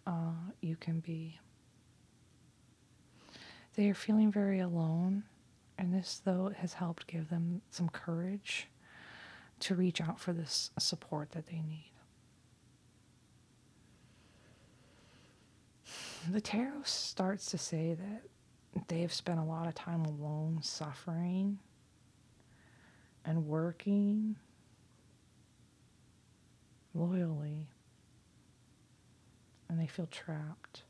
uh, 0.08 0.32
you 0.62 0.76
can 0.78 1.02
be. 1.02 1.40
They 3.76 3.90
are 3.90 3.94
feeling 3.94 4.32
very 4.32 4.60
alone, 4.60 5.24
and 5.78 5.94
this, 5.94 6.22
though, 6.24 6.52
has 6.58 6.74
helped 6.74 7.06
give 7.06 7.30
them 7.30 7.62
some 7.70 7.90
courage 7.90 8.68
to 9.60 9.76
reach 9.76 10.02
out 10.02 10.20
for 10.20 10.34
this 10.34 10.72
support 10.80 11.32
that 11.32 11.48
they 11.48 11.62
need. 11.62 11.92
The 16.30 16.42
tarot 16.42 16.84
starts 16.84 17.52
to 17.52 17.58
say 17.58 17.96
that 17.96 18.88
they've 18.88 19.14
spent 19.14 19.40
a 19.40 19.44
lot 19.44 19.68
of 19.68 19.76
time 19.76 20.06
alone 20.06 20.60
suffering 20.62 21.60
and 23.26 23.46
working 23.46 24.36
loyally, 26.94 27.68
and 29.70 29.80
they 29.80 29.88
feel 29.88 30.08
trapped. 30.08 30.84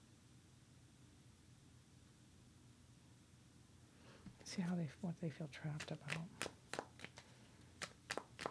See 4.43 4.62
how 4.62 4.75
they 4.75 4.88
what 5.01 5.13
they 5.22 5.29
feel 5.29 5.50
trapped 5.51 5.91
about. 5.91 6.51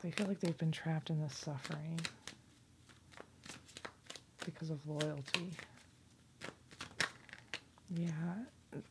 They 0.03 0.11
feel 0.11 0.27
like 0.27 0.41
they've 0.41 0.59
been 0.59 0.73
trapped 0.73 1.11
in 1.11 1.21
this 1.21 1.35
suffering 1.37 1.99
because 4.45 4.71
of 4.71 4.87
loyalty. 4.87 5.51
Yeah, 7.95 8.11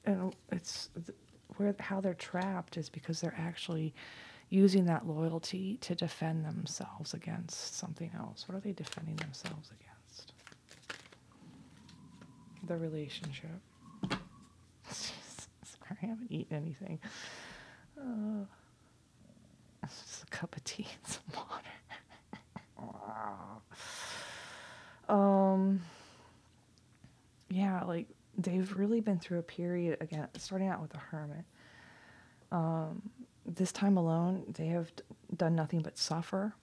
and 0.05 0.33
it's 0.51 0.89
where 1.57 1.75
how 1.79 2.01
they're 2.01 2.13
trapped 2.13 2.77
is 2.77 2.89
because 2.89 3.21
they're 3.21 3.35
actually 3.37 3.93
using 4.49 4.85
that 4.85 5.07
loyalty 5.07 5.77
to 5.81 5.95
defend 5.95 6.45
themselves 6.45 7.13
against 7.13 7.75
something 7.77 8.11
else. 8.17 8.47
What 8.47 8.57
are 8.57 8.61
they 8.61 8.73
defending 8.73 9.15
themselves 9.17 9.69
against? 9.69 9.94
The 12.67 12.77
relationship. 12.77 13.61
Sorry, 14.89 15.97
I 16.01 16.05
haven't 16.05 16.31
eaten 16.31 16.57
anything. 16.57 16.99
Uh, 17.99 18.45
it's 19.83 20.01
just 20.01 20.23
a 20.23 20.27
cup 20.27 20.55
of 20.55 20.63
tea 20.63 20.87
and 20.87 21.13
some 21.13 21.23
water. 21.35 21.61
um, 25.09 25.81
yeah, 27.49 27.83
like 27.83 28.07
they've 28.37 28.75
really 28.75 28.99
been 28.99 29.19
through 29.19 29.39
a 29.39 29.43
period 29.43 29.97
again, 30.01 30.27
starting 30.37 30.67
out 30.67 30.81
with 30.81 30.91
the 30.91 30.97
hermit. 30.97 31.45
Um, 32.51 33.01
this 33.45 33.71
time 33.71 33.97
alone, 33.97 34.43
they 34.57 34.67
have 34.67 34.91
done 35.35 35.55
nothing 35.55 35.81
but 35.81 35.97
suffer. 35.97 36.55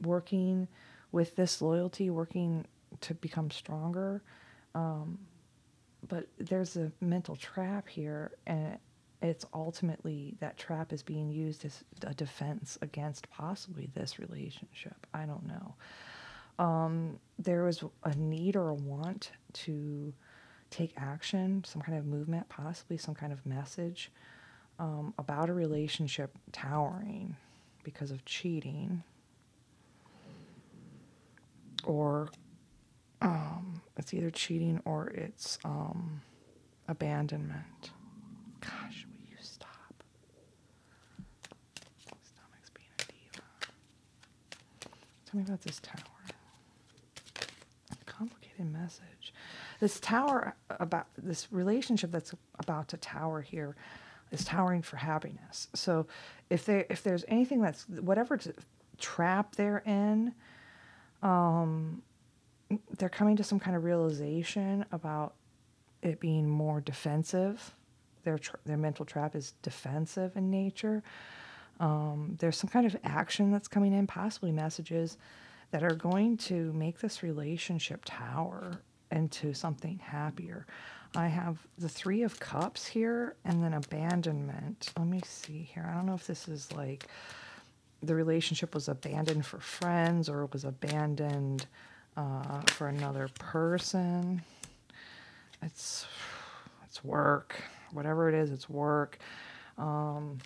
Working 0.00 0.68
with 1.12 1.36
this 1.36 1.60
loyalty, 1.60 2.08
working 2.08 2.64
to 3.00 3.14
become 3.14 3.50
stronger. 3.50 4.22
Um, 4.74 5.18
but 6.08 6.26
there's 6.38 6.76
a 6.76 6.90
mental 7.00 7.36
trap 7.36 7.88
here, 7.88 8.32
and 8.46 8.78
it's 9.22 9.44
ultimately 9.52 10.34
that 10.40 10.56
trap 10.56 10.92
is 10.92 11.02
being 11.02 11.30
used 11.30 11.64
as 11.64 11.84
a 12.06 12.14
defense 12.14 12.78
against 12.80 13.28
possibly 13.30 13.90
this 13.94 14.18
relationship. 14.18 15.06
I 15.12 15.26
don't 15.26 15.46
know. 15.46 15.74
Um, 16.58 17.18
there 17.38 17.64
was 17.64 17.82
a 18.04 18.14
need 18.14 18.56
or 18.56 18.68
a 18.70 18.74
want 18.74 19.32
to 19.54 20.12
take 20.70 20.92
action, 20.96 21.64
some 21.64 21.82
kind 21.82 21.98
of 21.98 22.06
movement, 22.06 22.48
possibly 22.48 22.96
some 22.96 23.14
kind 23.14 23.32
of 23.32 23.44
message 23.44 24.10
um, 24.78 25.12
about 25.18 25.50
a 25.50 25.52
relationship 25.52 26.36
towering 26.52 27.36
because 27.82 28.10
of 28.10 28.24
cheating 28.24 29.02
or 31.84 32.28
um, 33.20 33.82
it's 33.96 34.14
either 34.14 34.30
cheating 34.30 34.80
or 34.84 35.08
it's 35.08 35.58
um, 35.64 36.20
abandonment. 36.88 37.90
Gosh, 38.60 39.06
will 39.06 39.20
you 39.28 39.36
stop? 39.40 40.02
Stomach's 42.22 42.70
being 42.74 42.88
a 42.98 43.04
diva. 43.04 43.44
Tell 45.26 45.38
me 45.40 45.42
about 45.46 45.60
this 45.62 45.80
tower. 45.80 46.04
Complicated 48.06 48.72
message. 48.72 49.32
This 49.80 49.98
tower 50.00 50.54
about 50.78 51.06
this 51.16 51.48
relationship 51.50 52.10
that's 52.10 52.34
about 52.58 52.88
to 52.88 52.96
tower 52.98 53.40
here 53.40 53.76
is 54.30 54.44
towering 54.44 54.82
for 54.82 54.96
happiness. 54.96 55.68
So 55.74 56.06
if 56.50 56.64
there 56.66 56.84
if 56.90 57.02
there's 57.02 57.24
anything 57.28 57.62
that's 57.62 57.88
whatever 57.88 58.38
trap 58.98 59.56
they're 59.56 59.82
in, 59.86 60.34
um, 61.22 62.02
they're 62.98 63.08
coming 63.08 63.36
to 63.36 63.44
some 63.44 63.58
kind 63.60 63.76
of 63.76 63.84
realization 63.84 64.84
about 64.92 65.34
it 66.02 66.20
being 66.20 66.48
more 66.48 66.80
defensive. 66.80 67.74
Their 68.24 68.38
tr- 68.38 68.56
their 68.64 68.76
mental 68.76 69.04
trap 69.04 69.34
is 69.34 69.54
defensive 69.62 70.36
in 70.36 70.50
nature. 70.50 71.02
Um, 71.78 72.36
there's 72.38 72.56
some 72.56 72.68
kind 72.70 72.86
of 72.86 72.96
action 73.04 73.50
that's 73.50 73.68
coming 73.68 73.92
in, 73.92 74.06
possibly 74.06 74.52
messages 74.52 75.16
that 75.70 75.82
are 75.82 75.94
going 75.94 76.36
to 76.36 76.72
make 76.72 77.00
this 77.00 77.22
relationship 77.22 78.02
tower 78.04 78.82
into 79.10 79.54
something 79.54 79.98
happier. 79.98 80.66
I 81.16 81.26
have 81.28 81.66
the 81.78 81.88
Three 81.88 82.22
of 82.22 82.38
Cups 82.38 82.86
here 82.86 83.34
and 83.44 83.64
then 83.64 83.74
abandonment. 83.74 84.92
Let 84.96 85.06
me 85.08 85.20
see 85.24 85.68
here. 85.74 85.88
I 85.90 85.94
don't 85.94 86.06
know 86.06 86.14
if 86.14 86.26
this 86.26 86.46
is 86.48 86.70
like 86.72 87.08
the 88.02 88.14
relationship 88.14 88.74
was 88.74 88.88
abandoned 88.88 89.44
for 89.44 89.58
friends 89.58 90.28
or 90.28 90.44
it 90.44 90.52
was 90.52 90.64
abandoned 90.64 91.66
uh, 92.16 92.60
for 92.68 92.88
another 92.88 93.28
person. 93.38 94.42
It's 95.62 96.06
it's 96.84 97.04
work, 97.04 97.54
whatever 97.92 98.28
it 98.28 98.34
is. 98.34 98.50
It's 98.50 98.68
work. 98.68 99.18
Um, 99.78 100.38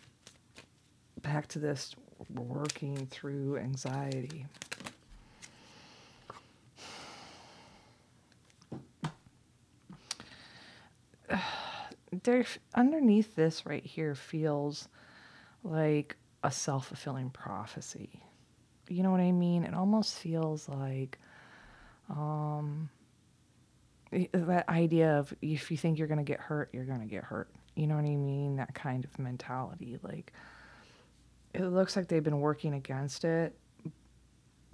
back 1.22 1.48
to 1.48 1.58
this 1.58 1.94
working 2.30 3.06
through 3.06 3.58
anxiety. 3.58 4.46
There, 12.22 12.44
underneath 12.76 13.34
this 13.34 13.66
right 13.66 13.84
here 13.84 14.14
feels 14.14 14.86
like 15.64 16.16
a 16.44 16.50
self 16.50 16.86
fulfilling 16.86 17.30
prophecy. 17.30 18.22
You 18.88 19.02
know 19.02 19.10
what 19.10 19.20
I 19.20 19.32
mean? 19.32 19.64
It 19.64 19.74
almost 19.74 20.16
feels 20.18 20.68
like 20.68 21.18
um, 22.10 22.88
that 24.10 24.68
idea 24.68 25.18
of 25.18 25.34
if 25.42 25.70
you 25.70 25.76
think 25.76 25.98
you're 25.98 26.08
going 26.08 26.18
to 26.18 26.24
get 26.24 26.40
hurt, 26.40 26.70
you're 26.72 26.84
going 26.84 27.00
to 27.00 27.06
get 27.06 27.24
hurt. 27.24 27.48
You 27.74 27.86
know 27.86 27.96
what 27.96 28.04
I 28.04 28.16
mean? 28.16 28.56
That 28.56 28.74
kind 28.74 29.04
of 29.04 29.18
mentality. 29.18 29.98
Like, 30.02 30.32
it 31.52 31.64
looks 31.64 31.96
like 31.96 32.08
they've 32.08 32.22
been 32.22 32.40
working 32.40 32.74
against 32.74 33.24
it. 33.24 33.56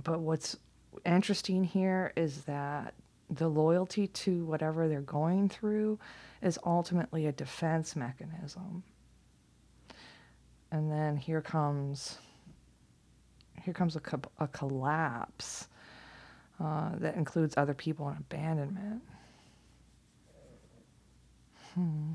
But 0.03 0.21
what's 0.21 0.57
interesting 1.05 1.65
here 1.65 2.13
is 2.17 2.43
that 2.43 2.95
the 3.31 3.49
loyalty 3.49 4.09
to 4.09 4.45
whatever 4.45 4.89
they're 4.89 5.01
going 5.01 5.49
through 5.49 5.99
is 6.43 6.59
ultimately 6.65 7.27
a 7.27 7.33
defense 7.33 7.95
mechanism. 7.95 8.83
And 10.73 10.91
then 10.91 11.17
here 11.17 11.41
comes 11.41 12.19
here 13.63 13.75
comes 13.75 13.95
a, 13.95 14.01
co- 14.01 14.31
a 14.39 14.49
collapse 14.49 15.69
uh, 16.63 16.91
that 16.99 17.17
includes 17.17 17.55
other 17.57 17.75
people 17.75 18.09
and 18.09 18.19
abandonment. 18.19 19.03
Hmm. 21.75 22.13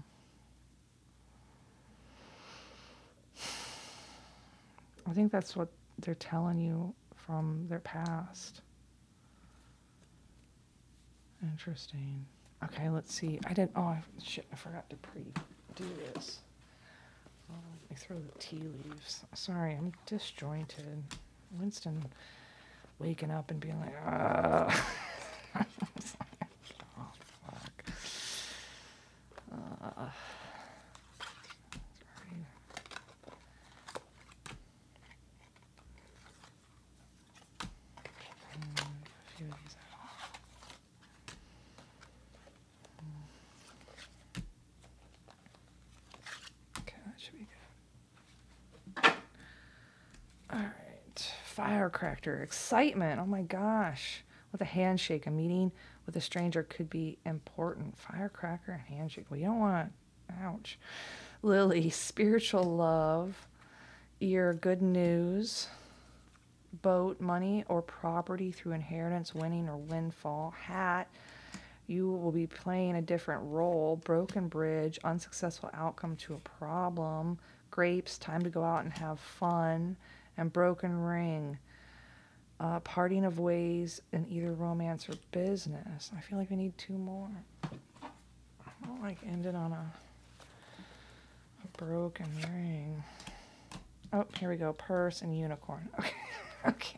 I 5.08 5.14
think 5.14 5.32
that's 5.32 5.56
what 5.56 5.70
they're 6.00 6.16
telling 6.16 6.60
you 6.60 6.94
from 7.16 7.66
their 7.70 7.80
past. 7.80 8.62
Interesting. 11.42 12.26
Okay, 12.64 12.90
let's 12.90 13.14
see. 13.14 13.40
I 13.46 13.54
didn't. 13.54 13.72
Oh, 13.76 13.96
shit! 14.24 14.46
I 14.52 14.56
forgot 14.56 14.90
to 14.90 14.96
pre-do 14.98 15.86
this. 16.14 16.40
Oh, 17.52 17.56
let 17.72 17.92
me 17.92 17.96
throw 17.96 18.18
the 18.18 18.40
tea 18.40 18.64
leaves. 18.84 19.24
Sorry, 19.34 19.74
I'm 19.74 19.92
disjointed. 20.08 21.04
Winston 21.60 22.04
waking 23.00 23.32
up 23.32 23.52
and 23.52 23.60
being 23.60 23.80
like, 23.80 23.94
oh, 24.08 24.68
fuck. 27.46 27.84
Uh, 29.52 30.10
sorry. 32.00 32.46
Mm, 38.58 38.82
a 38.82 39.38
few 39.38 39.48
of 39.48 39.54
these 39.64 39.76
out. 39.80 40.00
Okay, 46.80 46.98
that 47.06 47.16
should 47.18 47.34
be 47.34 47.48
good. 48.96 49.12
All 50.52 50.60
right. 50.60 51.34
Firecracker. 51.56 52.42
Excitement. 52.42 53.20
Oh 53.20 53.26
my 53.26 53.42
gosh. 53.42 54.24
With 54.52 54.62
a 54.62 54.66
handshake, 54.66 55.26
a 55.26 55.32
meeting 55.32 55.72
with 56.06 56.16
a 56.16 56.22
stranger 56.22 56.64
could 56.64 56.90
be 56.90 57.18
important. 57.26 57.98
Firecracker 57.98 58.74
and 58.74 58.82
handshake. 58.82 59.26
Well, 59.30 59.40
you 59.40 59.46
don't 59.46 59.60
want. 59.60 59.92
Ouch. 60.42 60.78
Lily. 61.42 61.90
Spiritual 61.90 62.64
love. 62.64 63.48
Ear. 64.20 64.54
Good 64.54 64.82
news. 64.82 65.68
Boat, 66.82 67.22
money, 67.22 67.64
or 67.70 67.82
property 67.82 68.52
through 68.52 68.74
inheritance, 68.74 69.34
winning, 69.34 69.70
or 69.70 69.78
windfall. 69.78 70.54
Hat 70.58 71.08
you 71.88 72.12
will 72.12 72.32
be 72.32 72.48
playing 72.48 72.96
a 72.96 73.02
different 73.02 73.44
role. 73.46 73.98
Broken 73.98 74.48
bridge, 74.48 75.00
unsuccessful 75.04 75.70
outcome 75.74 76.16
to 76.18 76.34
a 76.34 76.40
problem. 76.40 77.38
Grapes, 77.70 78.18
time 78.18 78.42
to 78.44 78.50
go 78.50 78.64
out 78.64 78.84
and 78.84 78.94
have 78.94 79.20
fun. 79.20 79.96
And 80.38 80.52
broken 80.52 81.02
ring, 81.02 81.58
uh, 82.60 82.80
parting 82.82 83.26
of 83.26 83.40
ways 83.40 84.02
in 84.12 84.26
either 84.30 84.54
romance 84.54 85.08
or 85.08 85.14
business. 85.32 86.12
I 86.16 86.22
feel 86.22 86.38
like 86.38 86.50
we 86.50 86.56
need 86.58 86.78
two 86.78 86.98
more. 86.98 87.30
I 87.64 88.88
don't 88.88 89.02
like 89.02 89.18
ended 89.26 89.56
on 89.56 89.72
a, 89.72 89.92
a 91.64 91.78
broken 91.78 92.28
ring. 92.54 93.04
Oh, 94.14 94.26
here 94.40 94.50
we 94.50 94.56
go. 94.58 94.74
Purse 94.74 95.22
and 95.22 95.38
unicorn. 95.38 95.90
Okay. 96.68 96.98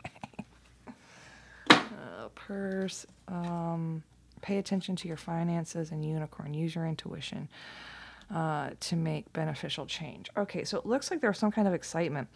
Uh, 1.68 2.28
purse. 2.34 3.04
Um, 3.26 4.02
pay 4.40 4.56
attention 4.56 4.96
to 4.96 5.08
your 5.08 5.18
finances 5.18 5.90
and 5.90 6.02
unicorn. 6.02 6.54
Use 6.54 6.74
your 6.74 6.86
intuition 6.86 7.48
uh, 8.32 8.70
to 8.80 8.96
make 8.96 9.32
beneficial 9.32 9.86
change. 9.86 10.28
Okay, 10.36 10.64
so 10.64 10.78
it 10.78 10.86
looks 10.86 11.10
like 11.10 11.20
there's 11.20 11.38
some 11.38 11.50
kind 11.50 11.66
of 11.66 11.74
excitement 11.74 12.28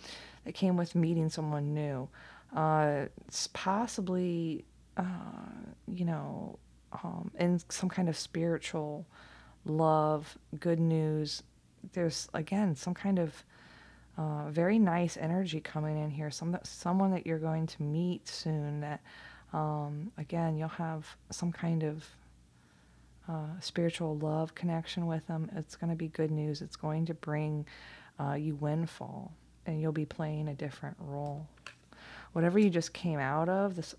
that 0.44 0.52
came 0.52 0.76
with 0.76 0.94
meeting 0.94 1.28
someone 1.28 1.74
new. 1.74 2.08
Uh, 2.54 3.06
it's 3.26 3.48
possibly, 3.48 4.64
uh, 4.96 5.02
you 5.86 6.04
know, 6.04 6.58
um, 6.92 7.30
in 7.38 7.60
some 7.68 7.88
kind 7.88 8.08
of 8.08 8.16
spiritual 8.16 9.06
love, 9.64 10.36
good 10.60 10.80
news. 10.80 11.42
There's 11.92 12.28
again 12.34 12.76
some 12.76 12.94
kind 12.94 13.18
of 13.18 13.44
uh, 14.18 14.50
very 14.50 14.78
nice 14.78 15.16
energy 15.16 15.60
coming 15.60 15.98
in 15.98 16.10
here. 16.10 16.30
Some 16.30 16.56
someone 16.62 17.10
that 17.12 17.26
you're 17.26 17.38
going 17.38 17.66
to 17.66 17.82
meet 17.82 18.28
soon. 18.28 18.80
That 18.80 19.00
um, 19.52 20.12
again 20.18 20.56
you'll 20.56 20.68
have 20.68 21.06
some 21.30 21.52
kind 21.52 21.82
of 21.82 22.04
uh, 23.28 23.60
spiritual 23.60 24.18
love 24.18 24.54
connection 24.54 25.06
with 25.06 25.26
them. 25.26 25.50
It's 25.56 25.76
going 25.76 25.90
to 25.90 25.96
be 25.96 26.08
good 26.08 26.30
news. 26.30 26.62
It's 26.62 26.76
going 26.76 27.06
to 27.06 27.14
bring 27.14 27.66
uh, 28.18 28.34
you 28.34 28.54
windfall, 28.54 29.32
and 29.66 29.80
you'll 29.80 29.92
be 29.92 30.06
playing 30.06 30.48
a 30.48 30.54
different 30.54 30.96
role. 31.00 31.46
Whatever 32.32 32.58
you 32.58 32.70
just 32.70 32.92
came 32.92 33.18
out 33.18 33.48
of, 33.48 33.76
this 33.76 33.94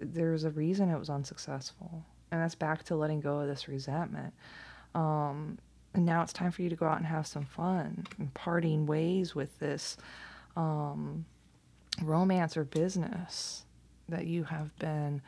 there's 0.00 0.44
a 0.44 0.50
reason 0.50 0.90
it 0.90 0.98
was 0.98 1.10
unsuccessful, 1.10 2.04
and 2.30 2.40
that's 2.40 2.54
back 2.54 2.84
to 2.84 2.96
letting 2.96 3.20
go 3.20 3.40
of 3.40 3.48
this 3.48 3.68
resentment. 3.68 4.32
Um, 4.94 5.58
and 5.94 6.06
now 6.06 6.22
it's 6.22 6.32
time 6.32 6.52
for 6.52 6.62
you 6.62 6.70
to 6.70 6.76
go 6.76 6.86
out 6.86 6.98
and 6.98 7.06
have 7.06 7.26
some 7.26 7.44
fun 7.44 8.06
and 8.18 8.32
parting 8.34 8.86
ways 8.86 9.34
with 9.34 9.58
this 9.58 9.96
um, 10.56 11.24
romance 12.02 12.56
or 12.56 12.64
business 12.64 13.64
that 14.08 14.26
you 14.26 14.44
have 14.44 14.76
been 14.78 15.20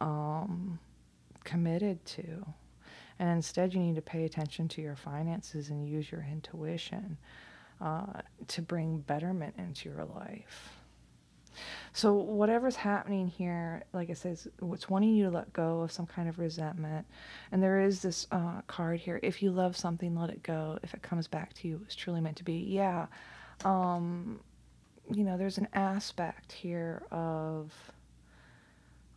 um, 0.00 0.78
committed 1.44 2.04
to. 2.06 2.46
And 3.18 3.30
instead, 3.30 3.74
you 3.74 3.80
need 3.80 3.94
to 3.94 4.02
pay 4.02 4.24
attention 4.24 4.68
to 4.68 4.82
your 4.82 4.96
finances 4.96 5.70
and 5.70 5.88
use 5.88 6.10
your 6.10 6.26
intuition 6.28 7.16
uh, 7.80 8.20
to 8.48 8.62
bring 8.62 8.98
betterment 8.98 9.54
into 9.58 9.88
your 9.88 10.04
life. 10.04 10.72
So 11.92 12.14
whatever's 12.14 12.74
happening 12.74 13.28
here, 13.28 13.84
like 13.92 14.10
I 14.10 14.14
said, 14.14 14.38
it's 14.72 14.90
wanting 14.90 15.14
you 15.14 15.24
to 15.24 15.30
let 15.30 15.52
go 15.52 15.82
of 15.82 15.92
some 15.92 16.06
kind 16.06 16.28
of 16.28 16.40
resentment. 16.40 17.06
And 17.52 17.62
there 17.62 17.80
is 17.80 18.02
this 18.02 18.26
uh, 18.32 18.62
card 18.66 18.98
here: 18.98 19.20
if 19.22 19.42
you 19.42 19.52
love 19.52 19.76
something, 19.76 20.16
let 20.18 20.30
it 20.30 20.42
go. 20.42 20.78
If 20.82 20.94
it 20.94 21.02
comes 21.02 21.28
back 21.28 21.52
to 21.54 21.68
you, 21.68 21.80
it's 21.84 21.94
truly 21.94 22.20
meant 22.20 22.36
to 22.38 22.44
be. 22.44 22.54
Yeah, 22.54 23.06
um, 23.64 24.40
you 25.12 25.22
know, 25.22 25.36
there's 25.36 25.58
an 25.58 25.68
aspect 25.74 26.50
here 26.50 27.02
of 27.12 27.72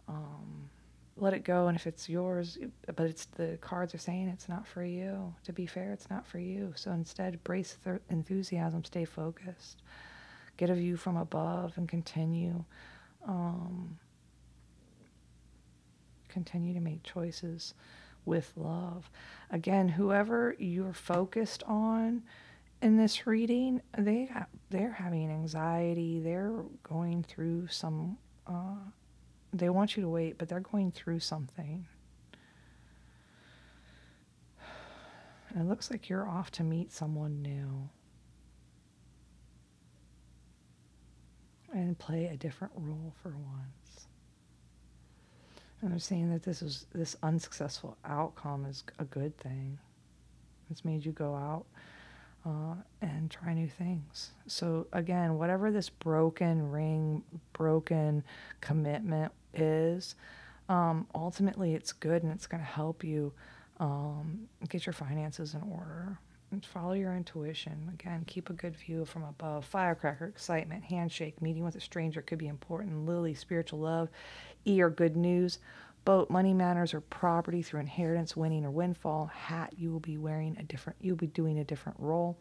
um, 0.07 0.69
let 1.17 1.33
it 1.33 1.43
go, 1.43 1.67
and 1.67 1.75
if 1.75 1.87
it's 1.87 2.07
yours, 2.07 2.57
but 2.95 3.07
it's 3.07 3.25
the 3.25 3.57
cards 3.61 3.93
are 3.93 3.99
saying 3.99 4.27
it's 4.29 4.47
not 4.49 4.67
for 4.67 4.83
you. 4.83 5.33
To 5.43 5.53
be 5.53 5.65
fair, 5.65 5.91
it's 5.91 6.09
not 6.09 6.25
for 6.25 6.39
you. 6.39 6.73
So 6.75 6.91
instead, 6.91 7.43
brace 7.43 7.77
th- 7.83 8.01
enthusiasm, 8.09 8.83
stay 8.83 9.05
focused 9.05 9.81
get 10.57 10.69
a 10.71 10.73
view 10.73 10.97
from 10.97 11.15
above 11.15 11.77
and 11.77 11.87
continue 11.87 12.63
um, 13.27 13.97
continue 16.27 16.73
to 16.73 16.79
make 16.79 17.03
choices 17.03 17.73
with 18.25 18.51
love 18.55 19.09
again 19.51 19.87
whoever 19.87 20.55
you're 20.59 20.93
focused 20.93 21.63
on 21.63 22.23
in 22.81 22.97
this 22.97 23.25
reading 23.25 23.81
they 23.97 24.29
they're 24.69 24.91
having 24.91 25.29
anxiety 25.29 26.19
they're 26.19 26.53
going 26.83 27.23
through 27.23 27.67
some 27.67 28.17
uh, 28.47 28.75
they 29.57 29.69
want 29.69 29.95
you 29.95 30.03
to 30.03 30.09
wait 30.09 30.37
but 30.37 30.47
they're 30.47 30.59
going 30.59 30.91
through 30.91 31.19
something 31.19 31.85
it 35.55 35.65
looks 35.65 35.89
like 35.89 36.09
you're 36.09 36.27
off 36.27 36.51
to 36.51 36.63
meet 36.63 36.91
someone 36.91 37.41
new 37.41 37.89
and 41.73 41.97
play 41.97 42.25
a 42.25 42.37
different 42.37 42.73
role 42.75 43.13
for 43.21 43.29
once. 43.29 44.07
And 45.81 45.93
I'm 45.93 45.99
saying 45.99 46.31
that 46.31 46.43
this 46.43 46.61
is 46.61 46.85
this 46.93 47.15
unsuccessful 47.21 47.97
outcome 48.03 48.65
is 48.65 48.83
a 48.99 49.05
good 49.05 49.37
thing. 49.37 49.77
It's 50.69 50.83
made 50.83 51.05
you 51.05 51.11
go 51.11 51.35
out 51.35 51.65
uh, 52.45 52.75
and 53.01 53.29
try 53.29 53.53
new 53.53 53.67
things. 53.67 54.31
So 54.47 54.87
again, 54.91 55.37
whatever 55.37 55.71
this 55.71 55.89
broken 55.89 56.71
ring, 56.71 57.23
broken 57.53 58.23
commitment 58.59 59.31
is, 59.53 60.15
um, 60.69 61.07
ultimately 61.15 61.73
it's 61.73 61.93
good 61.93 62.23
and 62.23 62.31
it's 62.31 62.47
going 62.47 62.61
to 62.61 62.69
help 62.69 63.03
you 63.03 63.33
um, 63.79 64.47
get 64.69 64.85
your 64.85 64.93
finances 64.93 65.53
in 65.53 65.61
order 65.61 66.19
follow 66.65 66.93
your 66.93 67.15
intuition. 67.15 67.89
Again, 67.93 68.23
keep 68.25 68.49
a 68.49 68.53
good 68.53 68.75
view 68.75 69.05
from 69.05 69.23
above. 69.23 69.65
Firecracker, 69.65 70.25
excitement, 70.25 70.83
handshake, 70.83 71.41
meeting 71.41 71.63
with 71.63 71.75
a 71.75 71.81
stranger 71.81 72.21
could 72.21 72.37
be 72.37 72.47
important. 72.47 73.05
Lily, 73.05 73.33
spiritual 73.33 73.79
love. 73.79 74.09
E 74.65 74.81
or 74.81 74.89
good 74.89 75.17
news. 75.17 75.59
Boat, 76.05 76.29
money 76.29 76.53
matters 76.53 76.93
or 76.93 77.01
property 77.01 77.61
through 77.61 77.81
inheritance, 77.81 78.37
winning 78.37 78.65
or 78.65 78.71
windfall. 78.71 79.25
Hat, 79.25 79.73
you 79.77 79.91
will 79.91 79.99
be 79.99 80.17
wearing 80.17 80.55
a 80.57 80.63
different, 80.63 80.97
you'll 81.01 81.17
be 81.17 81.27
doing 81.27 81.59
a 81.59 81.65
different 81.65 81.99
role. 81.99 82.37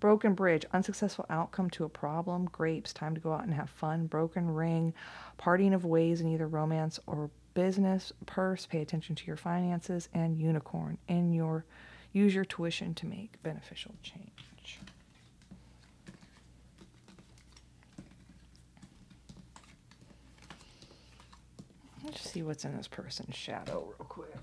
Broken 0.00 0.34
bridge, 0.34 0.64
unsuccessful 0.72 1.26
outcome 1.30 1.70
to 1.70 1.84
a 1.84 1.88
problem. 1.88 2.46
Grapes, 2.46 2.92
time 2.92 3.14
to 3.14 3.20
go 3.20 3.32
out 3.32 3.44
and 3.44 3.54
have 3.54 3.70
fun. 3.70 4.06
Broken 4.06 4.50
ring, 4.50 4.94
parting 5.36 5.74
of 5.74 5.84
ways 5.84 6.20
in 6.20 6.28
either 6.28 6.48
romance 6.48 6.98
or 7.06 7.30
business. 7.54 8.12
Purse, 8.26 8.66
pay 8.66 8.80
attention 8.80 9.14
to 9.14 9.26
your 9.26 9.36
finances. 9.36 10.08
And 10.14 10.36
unicorn, 10.36 10.98
in 11.06 11.32
your 11.32 11.64
Use 12.12 12.34
your 12.34 12.44
tuition 12.44 12.94
to 12.94 13.06
make 13.06 13.40
beneficial 13.42 13.94
change. 14.02 14.78
Let's 22.02 22.28
see 22.28 22.42
what's 22.42 22.64
in 22.64 22.76
this 22.76 22.88
person's 22.88 23.36
shadow 23.36 23.84
real 23.86 24.08
quick. 24.08 24.34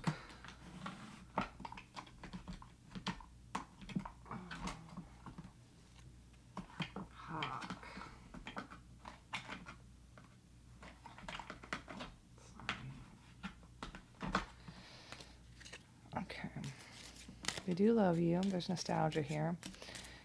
Do 17.78 17.92
love 17.92 18.18
you. 18.18 18.40
There's 18.46 18.68
nostalgia 18.68 19.22
here. 19.22 19.56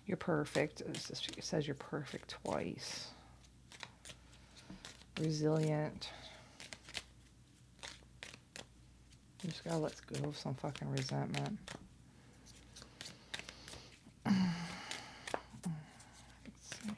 You're 0.07 0.17
perfect. 0.17 0.81
It 0.81 1.43
says 1.43 1.67
you're 1.67 1.75
perfect 1.75 2.35
twice. 2.43 3.09
Resilient. 5.21 6.09
You 9.43 9.51
just 9.51 9.63
gotta 9.63 9.77
let 9.77 9.93
go 10.11 10.29
of 10.29 10.35
some 10.35 10.55
fucking 10.55 10.89
resentment. 10.89 11.59
Let's 14.25 14.39
see. 16.71 16.89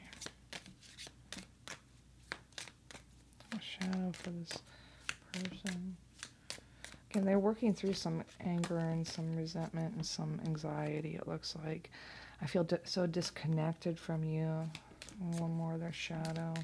A 3.52 3.60
shadow 3.60 4.10
for 4.12 4.30
this 4.30 4.58
person. 5.32 5.96
Again, 7.10 7.26
they're 7.26 7.38
working 7.66 7.74
through 7.74 7.94
some 7.94 8.22
anger 8.44 8.78
and 8.78 9.04
some 9.04 9.34
resentment 9.34 9.92
and 9.96 10.06
some 10.06 10.40
anxiety, 10.46 11.16
it 11.16 11.26
looks 11.26 11.56
like. 11.64 11.90
I 12.40 12.46
feel 12.46 12.62
di- 12.62 12.78
so 12.84 13.08
disconnected 13.08 13.98
from 13.98 14.22
you. 14.22 14.70
One 15.38 15.50
more, 15.50 15.76
their 15.76 15.92
shadow. 15.92 16.54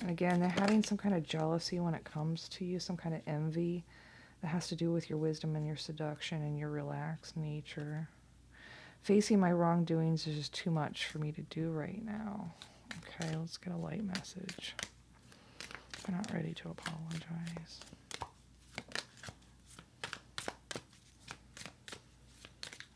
And 0.00 0.10
again, 0.10 0.38
they're 0.38 0.48
having 0.48 0.84
some 0.84 0.96
kind 0.96 1.12
of 1.12 1.24
jealousy 1.24 1.80
when 1.80 1.92
it 1.92 2.04
comes 2.04 2.48
to 2.50 2.64
you, 2.64 2.78
some 2.78 2.96
kind 2.96 3.16
of 3.16 3.22
envy 3.26 3.82
that 4.42 4.48
has 4.48 4.68
to 4.68 4.76
do 4.76 4.92
with 4.92 5.10
your 5.10 5.18
wisdom 5.18 5.56
and 5.56 5.66
your 5.66 5.76
seduction 5.76 6.40
and 6.42 6.56
your 6.56 6.70
relaxed 6.70 7.36
nature. 7.36 8.08
Facing 9.02 9.40
my 9.40 9.50
wrongdoings 9.50 10.28
is 10.28 10.36
just 10.36 10.54
too 10.54 10.70
much 10.70 11.06
for 11.06 11.18
me 11.18 11.32
to 11.32 11.42
do 11.42 11.70
right 11.70 12.04
now. 12.04 12.54
Okay, 13.02 13.34
let's 13.36 13.56
get 13.56 13.72
a 13.72 13.76
light 13.76 14.04
message. 14.04 14.76
I'm 16.06 16.14
not 16.14 16.32
ready 16.32 16.54
to 16.54 16.68
apologize. 16.68 17.80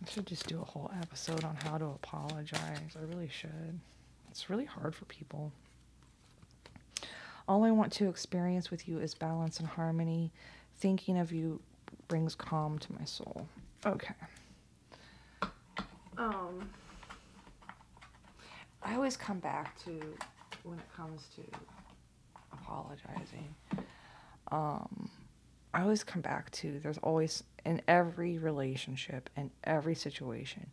I 0.08 0.10
should 0.10 0.26
just 0.26 0.46
do 0.46 0.60
a 0.60 0.64
whole 0.64 0.90
episode 1.02 1.44
on 1.44 1.54
how 1.64 1.76
to 1.76 1.84
apologize. 1.84 2.96
I 2.96 3.04
really 3.14 3.28
should. 3.28 3.78
It's 4.30 4.48
really 4.48 4.64
hard 4.64 4.94
for 4.94 5.04
people. 5.04 5.52
All 7.46 7.62
I 7.62 7.70
want 7.72 7.92
to 7.94 8.08
experience 8.08 8.70
with 8.70 8.88
you 8.88 9.00
is 9.00 9.12
balance 9.12 9.58
and 9.60 9.68
harmony. 9.68 10.32
Thinking 10.78 11.18
of 11.18 11.30
you 11.30 11.60
brings 12.08 12.34
calm 12.34 12.78
to 12.78 12.92
my 12.94 13.04
soul. 13.04 13.46
Okay. 13.84 14.14
Um, 16.16 16.70
I 18.82 18.94
always 18.94 19.16
come 19.16 19.40
back 19.40 19.78
to 19.84 19.90
when 20.64 20.78
it 20.78 20.86
comes 20.96 21.26
to 21.36 21.42
apologizing. 22.52 23.54
Um, 24.50 25.10
I 25.78 25.82
always 25.82 26.02
come 26.02 26.22
back 26.22 26.50
to 26.50 26.80
there's 26.80 26.98
always 26.98 27.44
in 27.64 27.82
every 27.86 28.36
relationship 28.36 29.30
in 29.36 29.52
every 29.62 29.94
situation 29.94 30.66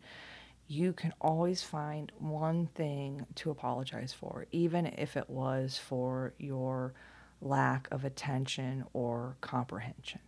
you 0.68 0.94
can 0.94 1.14
always 1.22 1.62
find 1.62 2.12
one 2.18 2.66
thing 2.74 3.24
to 3.36 3.52
apologize 3.52 4.14
for 4.14 4.48
even 4.52 4.88
if 4.88 5.16
it 5.16 5.30
was 5.30 5.78
for 5.78 6.34
your 6.40 6.96
lack 7.40 7.88
of 7.92 8.04
attention 8.04 8.84
or 8.94 9.38
comprehension 9.42 10.22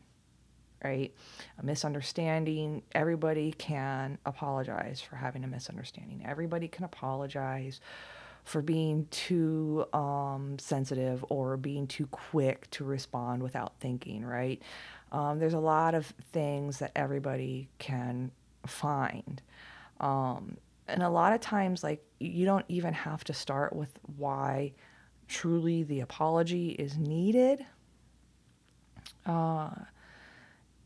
right? 0.84 1.12
A 1.58 1.66
misunderstanding 1.66 2.84
everybody 2.92 3.52
can 3.54 4.20
apologize 4.28 5.02
for 5.02 5.16
having 5.16 5.44
a 5.44 5.48
misunderstanding. 5.48 6.24
Everybody 6.24 6.68
can 6.68 6.86
apologize 6.86 7.82
for 8.48 8.62
being 8.62 9.06
too 9.12 9.86
um, 9.92 10.58
sensitive 10.58 11.24
or 11.28 11.58
being 11.58 11.86
too 11.86 12.08
quick 12.08 12.70
to 12.72 12.86
respond 12.86 13.44
without 13.44 13.74
thinking, 13.82 14.24
right? 14.24 14.62
Um, 15.12 15.38
there's 15.38 15.54
a 15.54 15.60
lot 15.60 15.94
of 15.94 16.06
things 16.32 16.80
that 16.80 16.94
everybody 16.96 17.68
can 17.78 18.32
find. 18.66 19.42
Um, 20.00 20.56
and 20.88 21.04
a 21.04 21.10
lot 21.10 21.34
of 21.34 21.42
times, 21.42 21.84
like, 21.84 22.02
you 22.20 22.46
don't 22.46 22.64
even 22.70 22.94
have 22.94 23.22
to 23.26 23.34
start 23.34 23.76
with 23.76 24.00
why 24.16 24.72
truly 25.28 25.84
the 25.84 26.00
apology 26.00 26.70
is 26.70 26.98
needed. 26.98 27.66
Uh, 29.26 29.72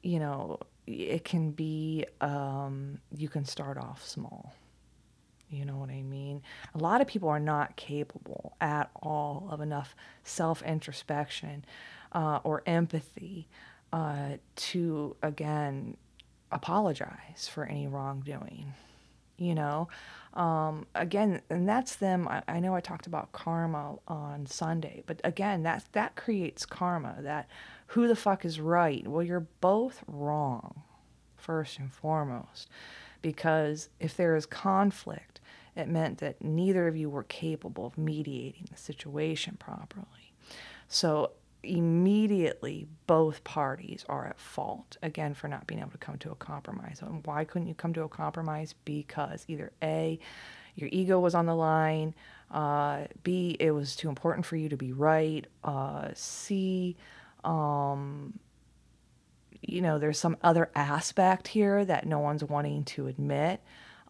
you 0.02 0.18
know, 0.18 0.58
it 0.88 1.24
can 1.24 1.52
be, 1.52 2.08
um, 2.22 2.98
you 3.16 3.30
can 3.30 3.46
start 3.46 3.78
off 3.78 4.04
small. 4.04 4.56
You 5.52 5.66
know 5.66 5.76
what 5.78 5.90
I 5.90 6.02
mean? 6.02 6.42
A 6.74 6.78
lot 6.80 7.02
of 7.02 7.08
people 7.08 7.30
are 7.30 7.40
not 7.40 7.76
capable 7.76 8.56
at 8.62 8.90
all 8.96 9.48
of 9.52 9.62
enough 9.62 9.96
self 10.24 10.62
introspection 10.64 11.66
uh, 12.14 12.40
or 12.44 12.64
empathy 12.66 13.48
uh, 13.94 14.38
to, 14.56 15.16
again, 15.22 15.98
apologize 16.52 17.50
for 17.52 17.66
any 17.66 17.88
wrongdoing. 17.88 18.74
you 19.38 19.56
know 19.56 19.88
um, 20.34 20.86
again 20.96 21.42
and 21.50 21.68
that's 21.68 21.96
them 21.96 22.28
I, 22.28 22.44
I 22.48 22.60
know 22.60 22.76
i 22.76 22.80
talked 22.82 23.08
about 23.08 23.32
karma 23.32 23.96
on 24.08 24.46
sunday 24.46 25.04
but 25.06 25.20
again 25.24 25.64
that 25.64 25.86
that 25.94 26.16
creates 26.16 26.66
karma 26.66 27.18
that 27.22 27.48
who 27.88 28.08
the 28.08 28.16
fuck 28.16 28.46
is 28.46 28.60
right 28.60 29.06
well 29.08 29.24
you're 29.24 29.48
both 29.62 30.04
wrong 30.08 30.84
first 31.38 31.80
and 31.80 31.92
foremost 31.92 32.70
because 33.22 33.90
if 34.00 34.16
there 34.16 34.36
is 34.36 34.46
conflict 34.46 35.41
it 35.76 35.88
meant 35.88 36.18
that 36.20 36.42
neither 36.44 36.88
of 36.88 36.96
you 36.96 37.10
were 37.10 37.24
capable 37.24 37.86
of 37.86 37.98
mediating 37.98 38.68
the 38.72 38.78
situation 38.78 39.56
properly 39.60 40.34
so 40.88 41.32
immediately 41.64 42.88
both 43.08 43.44
parties 43.44 44.06
are 44.10 44.28
at 44.28 44.40
fault 44.40 44.98
again 45.02 45.34
for 45.34 45.48
not 45.48 45.68
being 45.68 45.80
able 45.80 45.92
to 45.92 45.98
come 45.98 46.18
to 46.18 46.32
a 46.32 46.36
compromise. 46.36 47.02
And 47.02 47.26
why 47.26 47.46
couldn't 47.46 47.68
you 47.68 47.76
come 47.76 47.94
to 47.94 48.04
a 48.04 48.10
compromise? 48.10 48.74
Because 48.86 49.46
either 49.48 49.72
A, 49.84 50.20
your 50.76 50.90
ego 50.92 51.20
was 51.20 51.36
on 51.36 51.46
the 51.46 51.56
line, 51.56 52.16
uh, 52.50 53.06
B, 53.24 53.56
it 53.60 53.72
was 53.72 53.96
too 53.96 54.10
important 54.10 54.46
for 54.46 54.56
you 54.56 54.70
to 54.70 54.78
be 54.78 54.92
right, 54.92 55.46
uh, 55.64 56.10
C, 56.14 56.98
um, 57.44 58.40
you 59.62 59.82
know, 59.82 60.00
there's 60.00 60.18
some 60.18 60.38
other 60.42 60.72
aspect 60.74 61.48
here 61.48 61.86
that 61.86 62.08
no 62.08 62.20
one's 62.20 62.44
wanting 62.44 62.84
to 62.86 63.08
admit. 63.08 63.62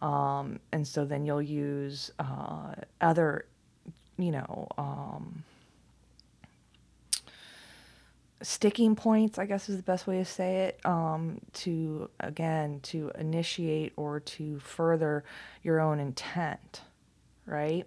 Um, 0.02 0.60
and 0.72 0.88
so 0.88 1.06
then 1.06 1.26
you'll 1.26 1.42
use 1.42 2.12
uh, 2.20 2.74
other, 3.00 3.46
you 4.18 4.32
know, 4.32 4.68
um, 4.78 5.44
sticking 8.42 8.96
points, 8.96 9.38
I 9.38 9.46
guess 9.46 9.70
is 9.70 9.78
the 9.78 9.84
best 9.84 10.08
way 10.08 10.18
to 10.18 10.26
say 10.26 10.66
it, 10.66 10.80
um, 10.86 11.40
to 11.54 12.10
again 12.20 12.80
to 12.84 13.12
initiate 13.18 13.94
or 13.96 14.20
to 14.20 14.60
further 14.60 15.24
your 15.64 15.80
own 15.80 16.00
intent, 16.00 16.82
right? 17.46 17.86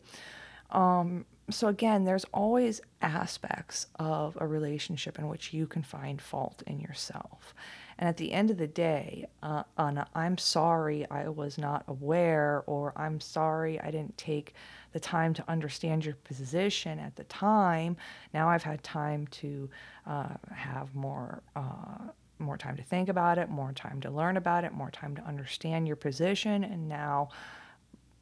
Um, 0.70 1.24
so 1.50 1.68
again, 1.68 2.04
there's 2.04 2.24
always 2.32 2.80
aspects 3.02 3.86
of 3.98 4.38
a 4.40 4.46
relationship 4.46 5.18
in 5.18 5.28
which 5.28 5.52
you 5.52 5.66
can 5.66 5.82
find 5.82 6.20
fault 6.20 6.62
in 6.66 6.80
yourself. 6.80 7.54
And 7.98 8.08
at 8.08 8.16
the 8.16 8.32
end 8.32 8.50
of 8.50 8.58
the 8.58 8.66
day, 8.66 9.26
uh, 9.42 9.64
an 9.78 10.04
I'm 10.14 10.38
sorry 10.38 11.08
I 11.10 11.28
was 11.28 11.58
not 11.58 11.84
aware, 11.88 12.64
or 12.66 12.92
I'm 12.96 13.20
sorry 13.20 13.80
I 13.80 13.90
didn't 13.90 14.18
take 14.18 14.54
the 14.92 15.00
time 15.00 15.34
to 15.34 15.44
understand 15.48 16.04
your 16.04 16.16
position 16.16 16.98
at 16.98 17.16
the 17.16 17.24
time. 17.24 17.96
Now 18.32 18.48
I've 18.48 18.62
had 18.62 18.82
time 18.82 19.26
to 19.28 19.70
uh, 20.06 20.34
have 20.54 20.94
more. 20.94 21.42
Uh, 21.56 22.10
more 22.40 22.58
time 22.58 22.76
to 22.76 22.82
think 22.82 23.08
about 23.08 23.38
it, 23.38 23.48
more 23.48 23.72
time 23.72 24.00
to 24.00 24.10
learn 24.10 24.36
about 24.36 24.64
it, 24.64 24.72
more 24.72 24.90
time 24.90 25.14
to 25.14 25.22
understand 25.22 25.86
your 25.86 25.96
position, 25.96 26.64
and 26.64 26.88
now 26.88 27.28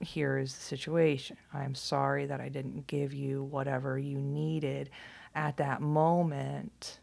here 0.00 0.38
is 0.38 0.54
the 0.54 0.60
situation. 0.62 1.36
I'm 1.54 1.74
sorry 1.74 2.26
that 2.26 2.40
I 2.40 2.48
didn't 2.48 2.86
give 2.86 3.14
you 3.14 3.44
whatever 3.44 3.98
you 3.98 4.18
needed 4.18 4.90
at 5.34 5.56
that 5.56 5.80
moment, 5.80 6.98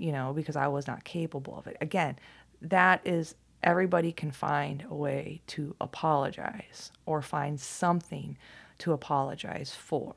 you 0.00 0.12
know, 0.12 0.32
because 0.32 0.56
I 0.56 0.66
was 0.68 0.86
not 0.86 1.04
capable 1.04 1.58
of 1.58 1.66
it. 1.66 1.76
Again, 1.80 2.18
that 2.62 3.06
is 3.06 3.34
everybody 3.62 4.12
can 4.12 4.30
find 4.30 4.84
a 4.88 4.94
way 4.94 5.42
to 5.48 5.76
apologize 5.80 6.90
or 7.04 7.20
find 7.20 7.60
something 7.60 8.38
to 8.78 8.92
apologize 8.92 9.74
for. 9.74 10.14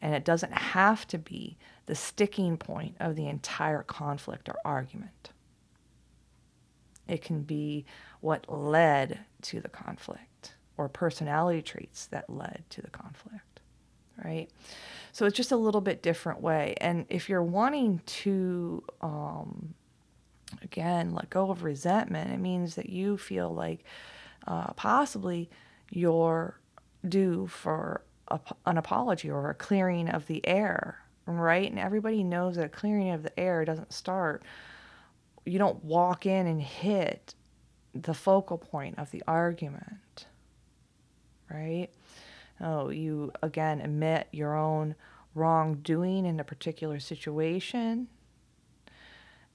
And 0.00 0.14
it 0.14 0.24
doesn't 0.24 0.52
have 0.52 1.06
to 1.08 1.18
be 1.18 1.58
the 1.86 1.94
sticking 1.94 2.56
point 2.56 2.96
of 3.00 3.16
the 3.16 3.28
entire 3.28 3.82
conflict 3.82 4.48
or 4.48 4.56
argument. 4.64 5.30
It 7.06 7.22
can 7.22 7.42
be 7.42 7.84
what 8.20 8.50
led 8.50 9.20
to 9.42 9.60
the 9.60 9.68
conflict 9.68 10.54
or 10.78 10.88
personality 10.88 11.60
traits 11.60 12.06
that 12.06 12.30
led 12.30 12.64
to 12.70 12.80
the 12.80 12.90
conflict, 12.90 13.57
right? 14.24 14.48
So 15.12 15.26
it's 15.26 15.36
just 15.36 15.52
a 15.52 15.56
little 15.56 15.80
bit 15.80 16.02
different 16.02 16.40
way. 16.40 16.74
And 16.80 17.06
if 17.08 17.28
you're 17.28 17.42
wanting 17.42 18.02
to, 18.06 18.82
um, 19.00 19.74
again, 20.62 21.14
let 21.14 21.30
go 21.30 21.50
of 21.50 21.62
resentment, 21.62 22.30
it 22.32 22.38
means 22.38 22.74
that 22.76 22.88
you 22.88 23.16
feel 23.16 23.52
like 23.52 23.84
uh, 24.46 24.72
possibly 24.74 25.50
you're 25.90 26.58
due 27.08 27.46
for 27.46 28.02
a, 28.28 28.40
an 28.66 28.76
apology 28.78 29.30
or 29.30 29.50
a 29.50 29.54
clearing 29.54 30.08
of 30.08 30.26
the 30.26 30.46
air, 30.46 31.00
right? 31.26 31.68
And 31.70 31.78
everybody 31.78 32.22
knows 32.22 32.56
that 32.56 32.66
a 32.66 32.68
clearing 32.68 33.10
of 33.10 33.22
the 33.22 33.38
air 33.38 33.64
doesn't 33.64 33.92
start. 33.92 34.42
You 35.44 35.58
don't 35.58 35.82
walk 35.84 36.26
in 36.26 36.46
and 36.46 36.60
hit 36.60 37.34
the 37.94 38.14
focal 38.14 38.58
point 38.58 38.98
of 38.98 39.10
the 39.10 39.22
argument, 39.26 40.26
right? 41.50 41.88
Oh, 42.60 42.90
you 42.90 43.32
again 43.42 43.80
admit 43.80 44.28
your 44.32 44.56
own 44.56 44.94
wrongdoing 45.34 46.26
in 46.26 46.40
a 46.40 46.44
particular 46.44 46.98
situation. 46.98 48.08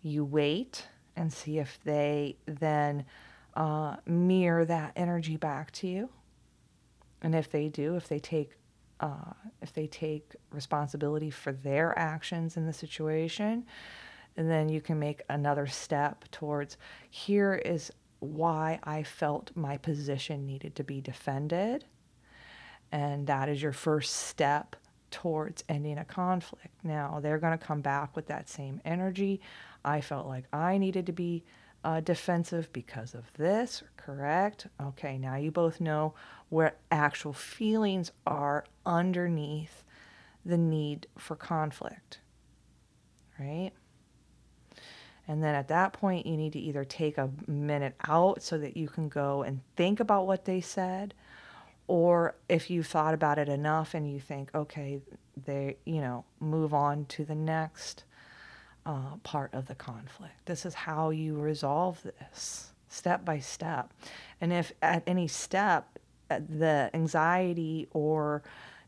You 0.02 0.24
wait 0.26 0.88
and 1.16 1.32
see 1.32 1.60
if 1.60 1.80
they 1.84 2.38
then 2.46 3.06
uh, 3.56 3.98
mirror 4.06 4.66
that 4.66 4.94
energy 4.96 5.38
back 5.38 5.72
to 5.72 5.88
you. 5.88 6.10
And 7.22 7.36
if 7.36 7.50
they 7.50 7.70
do, 7.70 7.96
if 7.96 8.08
they 8.08 8.20
take 8.20 8.52
uh, 9.00 9.34
if 9.62 9.74
they 9.74 9.88
take 9.88 10.36
responsibility 10.50 11.30
for 11.30 11.52
their 11.52 11.98
actions 11.98 12.56
in 12.56 12.66
the 12.66 12.72
situation, 12.72 13.66
and 14.38 14.50
then 14.50 14.70
you 14.70 14.80
can 14.80 14.98
make 14.98 15.22
another 15.30 15.68
step 15.68 16.24
towards 16.32 16.78
here 17.10 17.54
is 17.54 17.92
why 18.20 18.80
I 18.84 19.04
felt 19.04 19.52
my 19.56 19.78
position 19.78 20.46
needed 20.46 20.76
to 20.76 20.84
be 20.84 21.02
defended. 21.02 21.86
And 22.94 23.26
that 23.26 23.50
is 23.50 23.60
your 23.60 23.72
first 23.74 24.14
step 24.14 24.76
towards 25.10 25.64
ending 25.68 25.98
a 25.98 26.06
conflict. 26.06 26.76
Now, 26.84 27.20
they're 27.20 27.40
going 27.40 27.58
to 27.58 27.66
come 27.66 27.82
back 27.82 28.16
with 28.16 28.28
that 28.28 28.48
same 28.48 28.82
energy. 28.86 29.42
I 29.84 30.00
felt 30.00 30.28
like 30.28 30.46
I 30.54 30.78
needed 30.78 31.08
to 31.08 31.12
be 31.12 31.44
uh, 31.84 32.02
defensive 32.02 32.72
because 32.72 33.16
of 33.16 33.34
this, 33.34 33.82
correct? 33.98 34.68
Okay, 34.80 35.18
now 35.18 35.36
you 35.36 35.50
both 35.50 35.82
know 35.82 36.14
where 36.50 36.76
actual 36.92 37.34
feelings 37.34 38.12
are 38.28 38.64
underneath 38.86 39.84
the 40.46 40.58
need 40.58 41.08
for 41.18 41.36
conflict, 41.36 42.20
right? 43.40 43.72
And 45.28 45.44
then 45.44 45.56
at 45.56 45.70
that 45.70 45.94
point, 45.94 46.28
you 46.28 46.38
need 46.38 46.54
to 46.54 46.60
either 46.60 46.86
take 46.86 47.18
a 47.18 47.32
minute 47.48 47.96
out 48.08 48.44
so 48.44 48.60
that 48.60 48.78
you 48.78 48.88
can 48.88 49.10
go 49.10 49.42
and 49.42 49.62
think 49.76 50.00
about 50.00 50.28
what 50.28 50.46
they 50.46 50.62
said, 50.62 51.16
or 51.88 52.36
if 52.48 52.70
you've 52.70 52.88
thought 52.88 53.14
about 53.14 53.38
it 53.38 53.50
enough 53.50 53.94
and 53.94 54.12
you 54.12 54.20
think, 54.20 54.54
okay, 54.56 55.00
they, 55.46 55.78
you 55.86 56.02
know, 56.02 56.24
move 56.40 56.74
on 56.74 57.06
to 57.06 57.26
the 57.26 57.36
next 57.36 58.04
uh, 58.86 59.18
part 59.24 59.54
of 59.54 59.68
the 59.68 59.76
conflict. 59.76 60.46
This 60.46 60.66
is 60.66 60.74
how 60.74 61.10
you 61.10 61.36
resolve 61.38 62.02
this 62.04 62.72
step 62.88 63.26
by 63.26 63.40
step. 63.40 63.92
And 64.40 64.54
if 64.54 64.72
at 64.82 65.04
any 65.08 65.28
step, 65.28 66.00
uh, 66.30 66.40
the 66.48 66.90
anxiety 66.94 67.88
or 67.92 68.44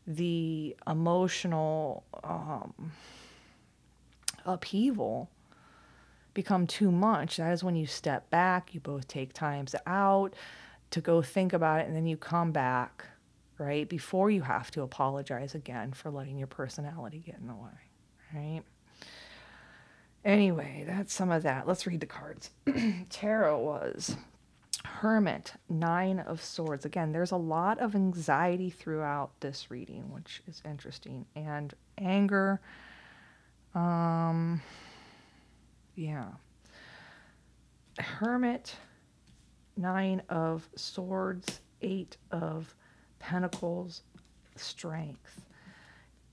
the 0.06 0.76
emotional 0.86 2.04
um, 2.22 2.92
upheaval 4.44 5.28
become 6.34 6.66
too 6.66 6.92
much, 6.92 7.38
that 7.38 7.52
is 7.52 7.64
when 7.64 7.76
you 7.76 7.86
step 7.86 8.30
back, 8.30 8.74
you 8.74 8.80
both 8.80 9.08
take 9.08 9.32
times 9.32 9.74
out 9.86 10.34
to 10.90 11.00
go 11.00 11.22
think 11.22 11.52
about 11.52 11.80
it, 11.80 11.86
and 11.86 11.96
then 11.96 12.06
you 12.06 12.16
come 12.16 12.52
back, 12.52 13.04
right? 13.58 13.88
Before 13.88 14.30
you 14.30 14.42
have 14.42 14.70
to 14.72 14.82
apologize 14.82 15.54
again 15.54 15.92
for 15.92 16.10
letting 16.10 16.38
your 16.38 16.46
personality 16.46 17.22
get 17.24 17.36
in 17.38 17.46
the 17.46 17.54
way, 17.54 17.70
right? 18.34 18.62
Anyway, 20.24 20.84
that's 20.86 21.14
some 21.14 21.30
of 21.30 21.44
that. 21.44 21.68
Let's 21.68 21.86
read 21.86 22.00
the 22.00 22.06
cards. 22.06 22.50
Tarot 23.10 23.60
was 23.60 24.16
Hermit, 24.84 25.52
Nine 25.68 26.18
of 26.20 26.42
Swords. 26.42 26.84
Again, 26.84 27.12
there's 27.12 27.30
a 27.30 27.36
lot 27.36 27.78
of 27.78 27.94
anxiety 27.94 28.70
throughout 28.70 29.30
this 29.40 29.70
reading, 29.70 30.12
which 30.12 30.42
is 30.48 30.62
interesting, 30.64 31.26
and 31.36 31.74
anger. 31.98 32.60
Um, 33.74 34.62
yeah. 35.94 36.26
Hermit, 37.98 38.76
Nine 39.76 40.22
of 40.28 40.68
Swords, 40.74 41.60
Eight 41.82 42.16
of 42.30 42.74
Pentacles, 43.18 44.02
Strength. 44.56 45.42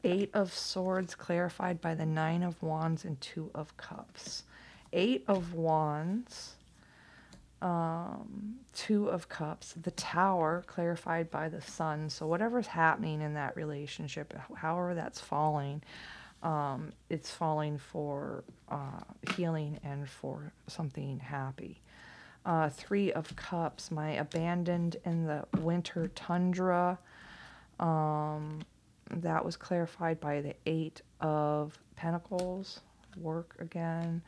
Eight 0.03 0.29
of 0.33 0.53
Swords 0.53 1.15
clarified 1.15 1.81
by 1.81 1.95
the 1.95 2.05
Nine 2.05 2.43
of 2.43 2.61
Wands 2.61 3.05
and 3.05 3.19
Two 3.21 3.51
of 3.53 3.75
Cups. 3.77 4.43
Eight 4.91 5.23
of 5.27 5.53
Wands, 5.53 6.55
um, 7.61 8.55
Two 8.73 9.07
of 9.07 9.29
Cups, 9.29 9.73
the 9.81 9.91
Tower 9.91 10.63
clarified 10.67 11.31
by 11.31 11.49
the 11.49 11.61
Sun. 11.61 12.09
So, 12.09 12.27
whatever's 12.27 12.67
happening 12.67 13.21
in 13.21 13.33
that 13.35 13.55
relationship, 13.55 14.33
however 14.55 14.93
that's 14.93 15.21
falling, 15.21 15.81
um, 16.43 16.91
it's 17.09 17.31
falling 17.31 17.77
for 17.77 18.43
uh, 18.69 18.99
healing 19.35 19.79
and 19.83 20.07
for 20.09 20.51
something 20.67 21.19
happy. 21.19 21.79
Uh, 22.45 22.69
three 22.69 23.11
of 23.13 23.33
Cups, 23.35 23.89
my 23.89 24.11
abandoned 24.11 24.97
in 25.05 25.25
the 25.25 25.45
winter 25.59 26.07
tundra. 26.09 26.99
Um, 27.79 28.59
that 29.09 29.43
was 29.43 29.55
clarified 29.55 30.19
by 30.19 30.41
the 30.41 30.55
Eight 30.65 31.01
of 31.21 31.77
Pentacles, 31.95 32.81
work 33.17 33.55
again, 33.59 34.21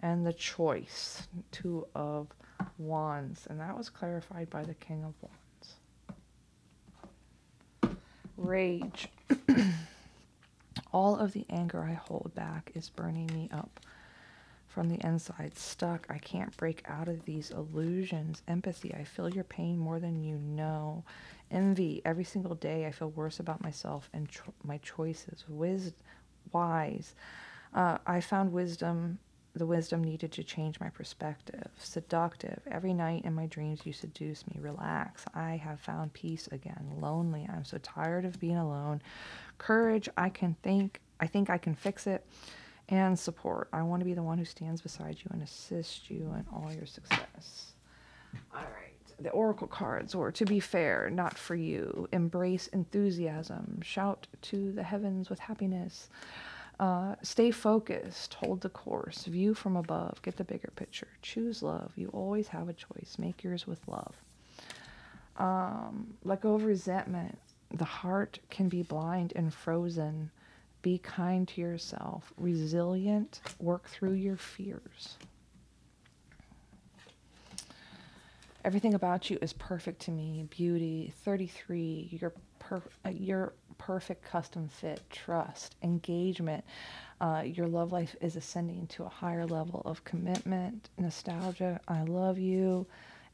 and 0.00 0.26
the 0.26 0.32
Choice, 0.32 1.28
Two 1.50 1.86
of 1.94 2.28
Wands, 2.78 3.46
and 3.48 3.60
that 3.60 3.76
was 3.76 3.88
clarified 3.88 4.50
by 4.50 4.64
the 4.64 4.74
King 4.74 5.04
of 5.04 5.14
Wands. 5.22 5.38
Rage. 8.36 9.08
All 10.92 11.16
of 11.16 11.32
the 11.32 11.46
anger 11.48 11.82
I 11.84 11.94
hold 11.94 12.32
back 12.34 12.72
is 12.74 12.90
burning 12.90 13.30
me 13.32 13.48
up 13.52 13.80
from 14.72 14.88
the 14.88 15.06
inside, 15.06 15.56
stuck. 15.56 16.06
I 16.08 16.16
can't 16.16 16.56
break 16.56 16.82
out 16.86 17.06
of 17.06 17.24
these 17.26 17.50
illusions. 17.50 18.42
Empathy, 18.48 18.94
I 18.94 19.04
feel 19.04 19.28
your 19.28 19.44
pain 19.44 19.76
more 19.78 20.00
than 20.00 20.22
you 20.22 20.38
know. 20.38 21.04
Envy, 21.50 22.00
every 22.06 22.24
single 22.24 22.54
day 22.54 22.86
I 22.86 22.90
feel 22.90 23.10
worse 23.10 23.38
about 23.38 23.62
myself 23.62 24.08
and 24.14 24.28
cho- 24.30 24.54
my 24.64 24.78
choices. 24.78 25.44
Wis- 25.46 25.92
wise, 26.52 27.14
uh, 27.74 27.98
I 28.06 28.20
found 28.20 28.52
wisdom. 28.52 29.18
The 29.54 29.66
wisdom 29.66 30.02
needed 30.02 30.32
to 30.32 30.42
change 30.42 30.80
my 30.80 30.88
perspective. 30.88 31.68
Seductive. 31.76 32.60
Every 32.70 32.94
night 32.94 33.26
in 33.26 33.34
my 33.34 33.44
dreams, 33.44 33.82
you 33.84 33.92
seduce 33.92 34.46
me. 34.46 34.56
Relax. 34.58 35.26
I 35.34 35.56
have 35.56 35.80
found 35.80 36.14
peace 36.14 36.48
again. 36.50 36.94
Lonely. 36.98 37.46
I'm 37.52 37.66
so 37.66 37.76
tired 37.76 38.24
of 38.24 38.40
being 38.40 38.56
alone. 38.56 39.02
Courage. 39.58 40.08
I 40.16 40.30
can 40.30 40.56
think. 40.62 41.02
I 41.20 41.26
think 41.26 41.50
I 41.50 41.58
can 41.58 41.74
fix 41.74 42.06
it 42.06 42.26
and 42.92 43.18
support. 43.18 43.68
I 43.72 43.82
want 43.82 44.00
to 44.00 44.04
be 44.04 44.12
the 44.12 44.22
one 44.22 44.36
who 44.36 44.44
stands 44.44 44.82
beside 44.82 45.16
you 45.16 45.30
and 45.32 45.42
assists 45.42 46.10
you 46.10 46.30
in 46.36 46.44
all 46.52 46.70
your 46.70 46.84
success. 46.84 47.72
All 48.54 48.60
right. 48.60 48.92
The 49.18 49.30
oracle 49.30 49.66
cards, 49.66 50.14
or 50.14 50.30
to 50.30 50.44
be 50.44 50.60
fair, 50.60 51.08
not 51.08 51.38
for 51.38 51.54
you. 51.54 52.06
Embrace 52.12 52.66
enthusiasm. 52.66 53.80
Shout 53.82 54.26
to 54.42 54.72
the 54.72 54.82
heavens 54.82 55.30
with 55.30 55.38
happiness. 55.38 56.10
Uh, 56.78 57.14
stay 57.22 57.50
focused. 57.50 58.34
Hold 58.34 58.60
the 58.60 58.68
course. 58.68 59.24
View 59.24 59.54
from 59.54 59.76
above. 59.76 60.20
Get 60.20 60.36
the 60.36 60.44
bigger 60.44 60.70
picture. 60.76 61.08
Choose 61.22 61.62
love. 61.62 61.92
You 61.96 62.08
always 62.12 62.48
have 62.48 62.68
a 62.68 62.74
choice. 62.74 63.16
Make 63.18 63.42
yours 63.42 63.66
with 63.66 63.80
love. 63.88 64.14
Um, 65.38 66.14
let 66.24 66.42
go 66.42 66.54
of 66.56 66.64
resentment. 66.64 67.38
The 67.72 67.84
heart 67.86 68.38
can 68.50 68.68
be 68.68 68.82
blind 68.82 69.32
and 69.34 69.54
frozen 69.54 70.30
be 70.82 70.98
kind 70.98 71.46
to 71.48 71.60
yourself, 71.60 72.32
resilient, 72.36 73.40
work 73.60 73.88
through 73.88 74.12
your 74.12 74.36
fears. 74.36 75.16
Everything 78.64 78.94
about 78.94 79.30
you 79.30 79.38
is 79.40 79.52
perfect 79.54 80.02
to 80.02 80.10
me. 80.10 80.46
Beauty, 80.50 81.12
33, 81.24 82.18
your 82.20 82.32
per, 82.60 82.80
uh, 83.04 83.08
your 83.08 83.54
perfect 83.78 84.24
custom 84.24 84.68
fit, 84.68 85.00
trust, 85.10 85.74
engagement. 85.82 86.64
Uh, 87.20 87.42
your 87.44 87.66
love 87.66 87.90
life 87.90 88.14
is 88.20 88.36
ascending 88.36 88.86
to 88.88 89.04
a 89.04 89.08
higher 89.08 89.46
level 89.46 89.82
of 89.84 90.04
commitment, 90.04 90.90
nostalgia. 90.98 91.80
I 91.88 92.02
love 92.02 92.38
you 92.38 92.86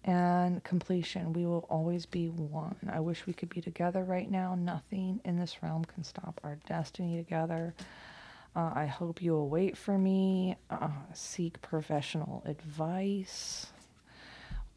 and 0.04 0.62
completion. 0.64 1.32
We 1.32 1.46
will 1.46 1.66
always 1.68 2.06
be 2.06 2.28
one. 2.28 2.76
I 2.90 3.00
wish 3.00 3.26
we 3.26 3.32
could 3.32 3.48
be 3.48 3.60
together 3.60 4.04
right 4.04 4.30
now. 4.30 4.54
Nothing 4.54 5.20
in 5.24 5.38
this 5.38 5.62
realm 5.62 5.84
can 5.84 6.04
stop 6.04 6.40
our 6.44 6.58
destiny 6.66 7.16
together. 7.16 7.74
Uh, 8.56 8.72
I 8.74 8.86
hope 8.86 9.22
you 9.22 9.32
will 9.32 9.48
wait 9.48 9.76
for 9.76 9.98
me. 9.98 10.56
Uh, 10.70 10.88
seek 11.12 11.60
professional 11.60 12.42
advice 12.46 13.66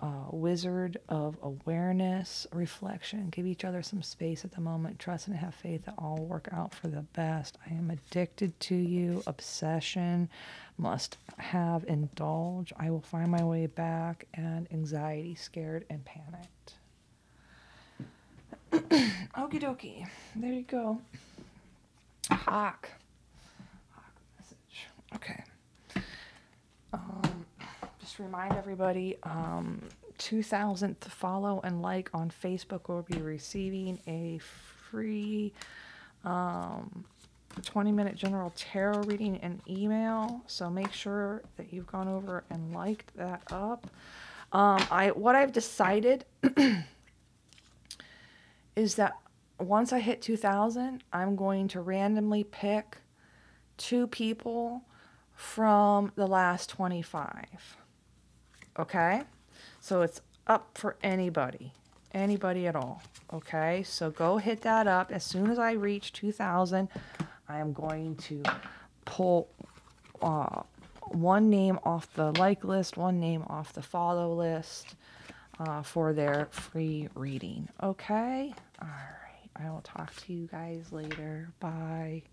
uh, 0.01 0.25
wizard 0.31 0.97
of 1.09 1.37
awareness, 1.43 2.47
reflection. 2.51 3.29
Give 3.29 3.45
each 3.45 3.63
other 3.63 3.83
some 3.83 4.01
space 4.01 4.43
at 4.43 4.51
the 4.51 4.61
moment. 4.61 4.97
Trust 4.99 5.27
and 5.27 5.35
have 5.35 5.53
faith 5.53 5.85
that 5.85 5.93
all 5.97 6.17
work 6.17 6.49
out 6.51 6.73
for 6.73 6.87
the 6.87 7.03
best. 7.13 7.57
I 7.69 7.73
am 7.73 7.91
addicted 7.91 8.59
to 8.61 8.75
you. 8.75 9.21
Obsession. 9.27 10.29
Must 10.77 11.17
have 11.37 11.83
indulge. 11.87 12.73
I 12.79 12.89
will 12.89 13.01
find 13.01 13.29
my 13.29 13.43
way 13.43 13.67
back. 13.67 14.25
And 14.33 14.67
anxiety, 14.71 15.35
scared, 15.35 15.85
and 15.89 16.03
panicked. 16.03 16.73
Okie 19.37 19.61
dokie. 19.61 20.07
There 20.35 20.53
you 20.53 20.63
go. 20.63 20.99
Hawk. 22.29 22.89
Hawk 23.91 24.13
message. 24.39 24.87
Okay. 25.15 25.43
Just 28.11 28.19
remind 28.19 28.51
everybody 28.57 29.15
um, 29.23 29.81
2000th 30.19 31.05
follow 31.05 31.61
and 31.63 31.81
like 31.81 32.09
on 32.13 32.29
Facebook 32.29 32.89
will 32.89 33.03
be 33.03 33.21
receiving 33.21 34.01
a 34.05 34.37
free 34.39 35.53
um, 36.25 37.05
20 37.63 37.93
minute 37.93 38.17
general 38.17 38.51
tarot 38.57 39.03
reading 39.03 39.37
and 39.37 39.61
email. 39.65 40.41
So 40.47 40.69
make 40.69 40.91
sure 40.91 41.41
that 41.55 41.71
you've 41.71 41.87
gone 41.87 42.09
over 42.09 42.43
and 42.49 42.73
liked 42.73 43.15
that 43.15 43.43
up. 43.49 43.87
Um, 44.51 44.85
I 44.91 45.11
what 45.11 45.37
I've 45.37 45.53
decided 45.53 46.25
is 48.75 48.95
that 48.95 49.13
once 49.57 49.93
I 49.93 49.99
hit 49.99 50.21
2000, 50.21 51.01
I'm 51.13 51.37
going 51.37 51.69
to 51.69 51.79
randomly 51.79 52.43
pick 52.43 52.97
two 53.77 54.05
people 54.05 54.81
from 55.33 56.11
the 56.17 56.27
last 56.27 56.69
25. 56.71 57.77
Okay? 58.79 59.23
So 59.79 60.01
it's 60.01 60.21
up 60.47 60.77
for 60.77 60.95
anybody, 61.03 61.73
anybody 62.13 62.67
at 62.67 62.75
all. 62.75 63.01
Okay? 63.33 63.83
So 63.83 64.09
go 64.09 64.37
hit 64.37 64.61
that 64.61 64.87
up. 64.87 65.11
As 65.11 65.23
soon 65.23 65.49
as 65.49 65.59
I 65.59 65.73
reach 65.73 66.13
2,000, 66.13 66.89
I 67.47 67.59
am 67.59 67.73
going 67.73 68.15
to 68.17 68.43
pull 69.05 69.49
uh, 70.21 70.63
one 71.09 71.49
name 71.49 71.79
off 71.83 72.13
the 72.13 72.31
like 72.39 72.63
list, 72.63 72.97
one 72.97 73.19
name 73.19 73.43
off 73.47 73.73
the 73.73 73.81
follow 73.81 74.33
list 74.33 74.95
uh, 75.59 75.81
for 75.81 76.13
their 76.13 76.47
free 76.51 77.09
reading. 77.15 77.67
Okay? 77.83 78.53
All 78.81 78.87
right. 78.87 79.65
I 79.65 79.69
will 79.69 79.81
talk 79.81 80.15
to 80.15 80.33
you 80.33 80.47
guys 80.47 80.91
later. 80.91 81.49
Bye. 81.59 82.23